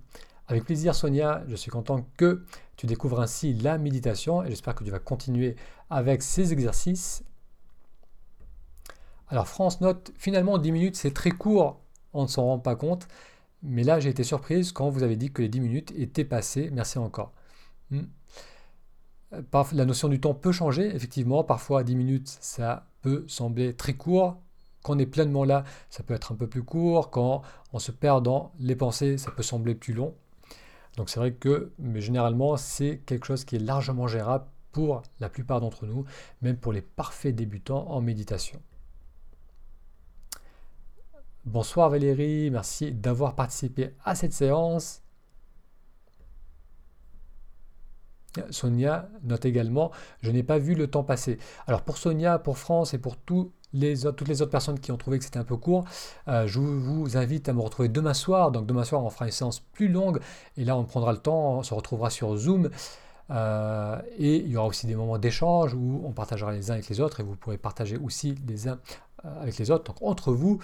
Avec 0.48 0.64
plaisir 0.64 0.94
Sonia, 0.94 1.42
je 1.48 1.56
suis 1.56 1.70
content 1.70 2.06
que 2.16 2.44
tu 2.76 2.86
découvres 2.86 3.20
ainsi 3.20 3.52
la 3.52 3.78
méditation 3.78 4.44
et 4.44 4.48
j'espère 4.48 4.74
que 4.74 4.84
tu 4.84 4.90
vas 4.90 5.00
continuer 5.00 5.56
avec 5.90 6.22
ces 6.22 6.52
exercices. 6.52 7.24
Alors 9.28 9.48
France 9.48 9.80
note, 9.80 10.12
finalement 10.16 10.58
10 10.58 10.70
minutes 10.70 10.96
c'est 10.96 11.12
très 11.12 11.32
court, 11.32 11.80
on 12.12 12.22
ne 12.22 12.28
s'en 12.28 12.44
rend 12.44 12.58
pas 12.60 12.76
compte, 12.76 13.08
mais 13.62 13.82
là 13.82 13.98
j'ai 13.98 14.10
été 14.10 14.22
surprise 14.22 14.70
quand 14.70 14.88
vous 14.88 15.02
avez 15.02 15.16
dit 15.16 15.32
que 15.32 15.42
les 15.42 15.48
10 15.48 15.60
minutes 15.60 15.92
étaient 15.96 16.24
passées, 16.24 16.70
merci 16.72 16.98
encore. 16.98 17.32
Hmm. 17.90 18.04
La 19.72 19.84
notion 19.84 20.08
du 20.08 20.20
temps 20.20 20.34
peut 20.34 20.52
changer, 20.52 20.94
effectivement, 20.94 21.42
parfois 21.42 21.82
10 21.82 21.96
minutes 21.96 22.38
ça 22.40 22.86
peut 23.02 23.24
sembler 23.26 23.74
très 23.74 23.94
court, 23.94 24.40
quand 24.86 24.94
on 24.94 24.98
est 25.00 25.06
pleinement 25.06 25.42
là, 25.42 25.64
ça 25.90 26.04
peut 26.04 26.14
être 26.14 26.30
un 26.30 26.36
peu 26.36 26.46
plus 26.46 26.62
court. 26.62 27.10
Quand 27.10 27.42
on 27.72 27.80
se 27.80 27.90
perd 27.90 28.24
dans 28.24 28.52
les 28.60 28.76
pensées, 28.76 29.18
ça 29.18 29.32
peut 29.32 29.42
sembler 29.42 29.74
plus 29.74 29.92
long. 29.92 30.14
Donc 30.96 31.10
c'est 31.10 31.20
vrai 31.20 31.32
que, 31.32 31.72
mais 31.78 32.00
généralement, 32.00 32.56
c'est 32.56 32.98
quelque 33.06 33.26
chose 33.26 33.44
qui 33.44 33.56
est 33.56 33.60
largement 33.60 34.06
gérable 34.06 34.46
pour 34.72 35.02
la 35.20 35.28
plupart 35.28 35.60
d'entre 35.60 35.86
nous, 35.86 36.04
même 36.42 36.56
pour 36.56 36.72
les 36.72 36.82
parfaits 36.82 37.34
débutants 37.34 37.86
en 37.90 38.00
méditation. 38.00 38.60
Bonsoir 41.44 41.90
Valérie, 41.90 42.50
merci 42.50 42.92
d'avoir 42.92 43.36
participé 43.36 43.94
à 44.04 44.14
cette 44.14 44.32
séance. 44.32 45.02
Sonia 48.50 49.08
note 49.22 49.44
également, 49.44 49.92
je 50.20 50.30
n'ai 50.30 50.42
pas 50.42 50.58
vu 50.58 50.74
le 50.74 50.88
temps 50.88 51.04
passer. 51.04 51.38
Alors 51.66 51.82
pour 51.82 51.98
Sonia, 51.98 52.38
pour 52.38 52.58
France 52.58 52.94
et 52.94 52.98
pour 52.98 53.16
tous 53.16 53.52
toutes 54.16 54.28
les 54.28 54.42
autres 54.42 54.50
personnes 54.50 54.78
qui 54.78 54.92
ont 54.92 54.96
trouvé 54.96 55.18
que 55.18 55.24
c'était 55.24 55.38
un 55.38 55.44
peu 55.44 55.56
court, 55.56 55.84
euh, 56.28 56.46
je 56.46 56.58
vous 56.58 57.16
invite 57.16 57.48
à 57.48 57.52
me 57.52 57.60
retrouver 57.60 57.88
demain 57.88 58.14
soir. 58.14 58.50
Donc 58.50 58.66
demain 58.66 58.84
soir, 58.84 59.04
on 59.04 59.10
fera 59.10 59.26
une 59.26 59.32
séance 59.32 59.60
plus 59.60 59.88
longue 59.88 60.20
et 60.56 60.64
là, 60.64 60.76
on 60.76 60.84
prendra 60.84 61.12
le 61.12 61.18
temps, 61.18 61.58
on 61.58 61.62
se 61.62 61.74
retrouvera 61.74 62.10
sur 62.10 62.36
Zoom. 62.36 62.70
Euh, 63.30 64.00
et 64.18 64.36
il 64.36 64.48
y 64.48 64.56
aura 64.56 64.68
aussi 64.68 64.86
des 64.86 64.94
moments 64.94 65.18
d'échange 65.18 65.74
où 65.74 66.02
on 66.04 66.12
partagera 66.12 66.52
les 66.52 66.70
uns 66.70 66.74
avec 66.74 66.88
les 66.88 67.00
autres 67.00 67.20
et 67.20 67.22
vous 67.24 67.34
pourrez 67.34 67.58
partager 67.58 67.96
aussi 67.96 68.36
les 68.46 68.68
uns 68.68 68.78
euh, 69.24 69.42
avec 69.42 69.58
les 69.58 69.70
autres, 69.70 69.84
donc 69.84 69.96
entre 70.00 70.32
vous. 70.32 70.60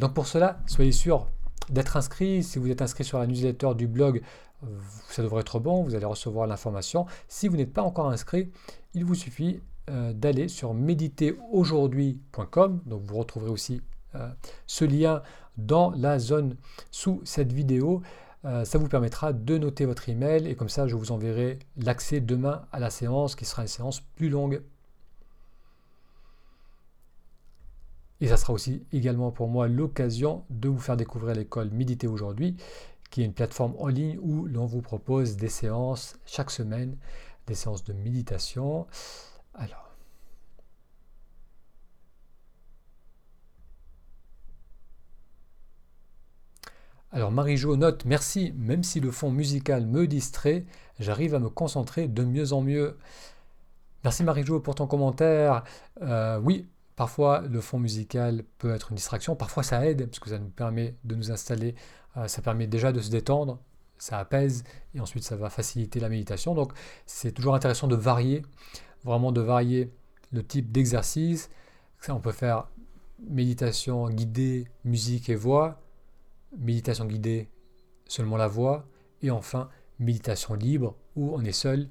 donc 0.00 0.14
pour 0.14 0.26
cela, 0.26 0.60
soyez 0.66 0.92
sûr 0.92 1.26
d'être 1.70 1.96
inscrit. 1.96 2.42
Si 2.42 2.58
vous 2.58 2.70
êtes 2.70 2.82
inscrit 2.82 3.04
sur 3.04 3.18
la 3.18 3.26
newsletter 3.26 3.74
du 3.74 3.86
blog, 3.86 4.22
ça 5.08 5.22
devrait 5.22 5.42
être 5.42 5.60
bon, 5.60 5.82
vous 5.82 5.94
allez 5.94 6.06
recevoir 6.06 6.46
l'information. 6.46 7.06
Si 7.28 7.48
vous 7.48 7.56
n'êtes 7.56 7.72
pas 7.72 7.82
encore 7.82 8.10
inscrit, 8.10 8.50
il 8.94 9.04
vous 9.04 9.14
suffit 9.14 9.60
euh, 9.88 10.12
d'aller 10.12 10.48
sur 10.48 10.74
méditeraujourd'hui.com. 10.74 12.82
Donc 12.86 13.02
vous 13.02 13.18
retrouverez 13.18 13.50
aussi 13.50 13.82
euh, 14.14 14.28
ce 14.66 14.84
lien 14.84 15.22
dans 15.56 15.90
la 15.92 16.18
zone 16.18 16.56
sous 16.90 17.20
cette 17.24 17.52
vidéo. 17.52 18.02
Euh, 18.44 18.64
ça 18.64 18.78
vous 18.78 18.88
permettra 18.88 19.32
de 19.32 19.58
noter 19.58 19.84
votre 19.84 20.08
email 20.08 20.46
et 20.46 20.54
comme 20.54 20.68
ça 20.68 20.86
je 20.86 20.94
vous 20.94 21.10
enverrai 21.10 21.58
l'accès 21.76 22.20
demain 22.20 22.66
à 22.70 22.78
la 22.78 22.90
séance 22.90 23.34
qui 23.34 23.44
sera 23.44 23.62
une 23.62 23.68
séance 23.68 24.00
plus 24.00 24.28
longue. 24.28 24.62
Et 28.20 28.28
ça 28.28 28.36
sera 28.36 28.52
aussi 28.52 28.84
également 28.92 29.30
pour 29.30 29.48
moi 29.48 29.68
l'occasion 29.68 30.44
de 30.50 30.68
vous 30.68 30.78
faire 30.78 30.96
découvrir 30.96 31.34
l'école 31.34 31.70
Méditer 31.70 32.08
aujourd'hui, 32.08 32.56
qui 33.10 33.22
est 33.22 33.24
une 33.24 33.32
plateforme 33.32 33.74
en 33.78 33.88
ligne 33.88 34.18
où 34.20 34.46
l'on 34.46 34.66
vous 34.66 34.82
propose 34.82 35.36
des 35.36 35.48
séances 35.48 36.16
chaque 36.26 36.50
semaine, 36.50 36.96
des 37.46 37.54
séances 37.54 37.84
de 37.84 37.92
méditation. 37.92 38.86
Alors. 39.58 39.88
Alors 47.10 47.32
Marie-Jo 47.32 47.76
note 47.76 48.04
Merci, 48.04 48.52
même 48.56 48.84
si 48.84 49.00
le 49.00 49.10
fond 49.10 49.30
musical 49.30 49.86
me 49.86 50.06
distrait, 50.06 50.64
j'arrive 51.00 51.34
à 51.34 51.38
me 51.40 51.48
concentrer 51.48 52.06
de 52.06 52.22
mieux 52.22 52.52
en 52.52 52.60
mieux. 52.60 52.96
Merci 54.04 54.22
Marie-Jo 54.22 54.60
pour 54.60 54.76
ton 54.76 54.86
commentaire. 54.86 55.64
Euh, 56.02 56.38
oui, 56.38 56.68
parfois 56.94 57.40
le 57.40 57.60
fond 57.60 57.78
musical 57.78 58.44
peut 58.58 58.72
être 58.72 58.90
une 58.90 58.96
distraction, 58.96 59.34
parfois 59.34 59.62
ça 59.64 59.84
aide, 59.86 60.06
parce 60.06 60.20
que 60.20 60.30
ça 60.30 60.38
nous 60.38 60.50
permet 60.50 60.94
de 61.04 61.16
nous 61.16 61.32
installer, 61.32 61.74
euh, 62.16 62.28
ça 62.28 62.42
permet 62.42 62.66
déjà 62.68 62.92
de 62.92 63.00
se 63.00 63.10
détendre, 63.10 63.58
ça 63.96 64.18
apaise, 64.18 64.62
et 64.94 65.00
ensuite 65.00 65.24
ça 65.24 65.34
va 65.34 65.50
faciliter 65.50 65.98
la 65.98 66.08
méditation. 66.08 66.54
Donc 66.54 66.72
c'est 67.06 67.32
toujours 67.32 67.54
intéressant 67.56 67.88
de 67.88 67.96
varier 67.96 68.42
vraiment 69.04 69.32
de 69.32 69.40
varier 69.40 69.90
le 70.32 70.44
type 70.44 70.70
d'exercice. 70.72 71.50
On 72.08 72.20
peut 72.20 72.32
faire 72.32 72.68
méditation 73.20 74.08
guidée, 74.10 74.68
musique 74.84 75.28
et 75.28 75.34
voix, 75.34 75.80
méditation 76.56 77.04
guidée, 77.04 77.48
seulement 78.06 78.36
la 78.36 78.48
voix, 78.48 78.86
et 79.22 79.30
enfin 79.30 79.68
méditation 79.98 80.54
libre 80.54 80.96
où 81.16 81.34
on 81.34 81.44
est 81.44 81.52
seul 81.52 81.88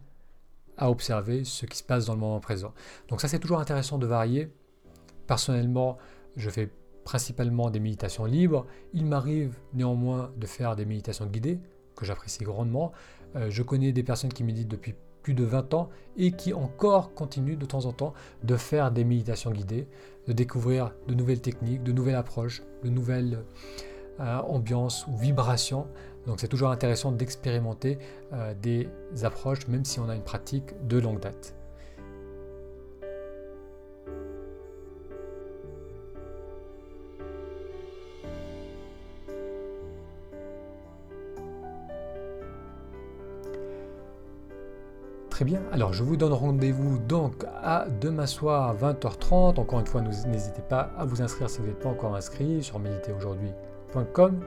à 0.78 0.90
observer 0.90 1.44
ce 1.44 1.66
qui 1.66 1.78
se 1.78 1.84
passe 1.84 2.06
dans 2.06 2.14
le 2.14 2.20
moment 2.20 2.40
présent. 2.40 2.74
Donc 3.10 3.22
ça 3.22 3.28
c'est 3.28 3.40
toujours 3.40 3.60
intéressant 3.60 3.98
de 3.98 4.06
varier. 4.06 4.54
Personnellement, 5.26 5.98
je 6.36 6.50
fais 6.50 6.72
principalement 7.04 7.70
des 7.70 7.80
méditations 7.80 8.26
libres. 8.26 8.66
Il 8.94 9.06
m'arrive 9.06 9.58
néanmoins 9.74 10.32
de 10.38 10.46
faire 10.46 10.76
des 10.76 10.86
méditations 10.86 11.26
guidées 11.26 11.60
que 11.96 12.06
j'apprécie 12.06 12.44
grandement. 12.44 12.92
Euh, 13.36 13.50
je 13.50 13.64
connais 13.64 13.92
des 13.92 14.04
personnes 14.04 14.32
qui 14.32 14.44
méditent 14.44 14.68
depuis 14.68 14.94
de 15.34 15.44
20 15.44 15.74
ans 15.74 15.90
et 16.18 16.32
qui 16.32 16.54
encore 16.54 17.14
continue 17.14 17.56
de 17.56 17.66
temps 17.66 17.86
en 17.86 17.94
temps 17.94 18.14
de 18.44 18.56
faire 18.56 18.92
des 18.92 19.04
méditations 19.04 19.52
guidées, 19.52 19.88
de 20.28 20.34
découvrir 20.34 20.94
de 21.08 21.14
nouvelles 21.14 21.42
techniques, 21.42 21.84
de 21.84 21.92
nouvelles 21.92 22.16
approches, 22.16 22.64
de 22.84 22.90
nouvelles 22.90 23.40
euh, 24.20 24.38
ambiances 24.40 25.06
ou 25.08 25.16
vibrations. 25.16 25.88
Donc 26.26 26.40
c'est 26.40 26.48
toujours 26.48 26.72
intéressant 26.72 27.12
d'expérimenter 27.12 28.00
euh, 28.34 28.54
des 28.62 28.90
approches 29.24 29.68
même 29.68 29.86
si 29.86 30.00
on 30.00 30.10
a 30.10 30.16
une 30.16 30.24
pratique 30.24 30.74
de 30.88 30.98
longue 31.00 31.20
date. 31.20 31.56
Très 45.38 45.46
bien, 45.46 45.62
alors 45.72 45.94
je 45.94 46.02
vous 46.02 46.18
donne 46.18 46.34
rendez-vous 46.34 46.98
donc 46.98 47.46
à 47.62 47.86
demain 48.02 48.26
soir 48.26 48.76
20h30. 48.76 49.60
Encore 49.60 49.80
une 49.80 49.86
fois, 49.86 50.02
n'hésitez 50.02 50.64
pas 50.68 50.90
à 50.98 51.06
vous 51.06 51.22
inscrire 51.22 51.48
si 51.48 51.60
vous 51.60 51.68
n'êtes 51.68 51.78
pas 51.78 51.90
encore 51.90 52.16
inscrit 52.16 52.64
sur 52.64 52.80
méditeraujourd'hui.com. 52.80 54.40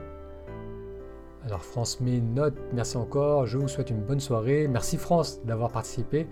Alors 1.45 1.63
France 1.63 2.01
met 2.01 2.19
note, 2.19 2.55
merci 2.73 2.97
encore, 2.97 3.45
je 3.45 3.57
vous 3.57 3.69
souhaite 3.69 3.89
une 3.89 4.01
bonne 4.01 4.19
soirée. 4.19 4.67
Merci 4.67 4.97
France 4.97 5.39
d'avoir 5.45 5.71
participé. 5.71 6.27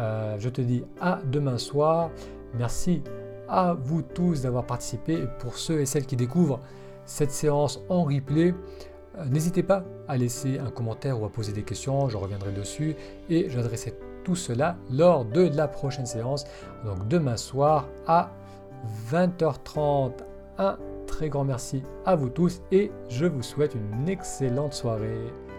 Euh, 0.00 0.34
je 0.40 0.48
te 0.48 0.60
dis 0.60 0.82
à 1.00 1.20
demain 1.30 1.56
soir. 1.56 2.10
Merci 2.58 3.04
à 3.48 3.74
vous 3.74 4.02
tous 4.02 4.42
d'avoir 4.42 4.66
participé. 4.66 5.20
Et 5.20 5.28
pour 5.38 5.54
ceux 5.54 5.82
et 5.82 5.86
celles 5.86 6.06
qui 6.06 6.16
découvrent 6.16 6.58
cette 7.04 7.30
séance 7.30 7.80
en 7.88 8.02
replay, 8.02 8.54
n'hésitez 9.30 9.62
pas 9.62 9.84
à 10.08 10.16
laisser 10.16 10.58
un 10.58 10.70
commentaire 10.70 11.20
ou 11.20 11.24
à 11.24 11.30
poser 11.30 11.52
des 11.52 11.62
questions, 11.62 12.08
je 12.08 12.16
reviendrai 12.16 12.52
dessus 12.52 12.96
et 13.28 13.48
j'adresserai 13.48 13.94
tout 14.24 14.36
cela 14.36 14.76
lors 14.90 15.24
de 15.24 15.48
la 15.54 15.68
prochaine 15.68 16.06
séance, 16.06 16.44
donc 16.84 17.08
demain 17.08 17.36
soir 17.36 17.88
à 18.06 18.30
20h30. 19.10 20.12
Un 20.58 20.76
très 21.06 21.28
grand 21.28 21.44
merci 21.44 21.82
à 22.04 22.14
vous 22.16 22.28
tous 22.28 22.60
et 22.70 22.90
je 23.08 23.26
vous 23.26 23.42
souhaite 23.42 23.74
une 23.74 24.08
excellente 24.08 24.74
soirée. 24.74 25.49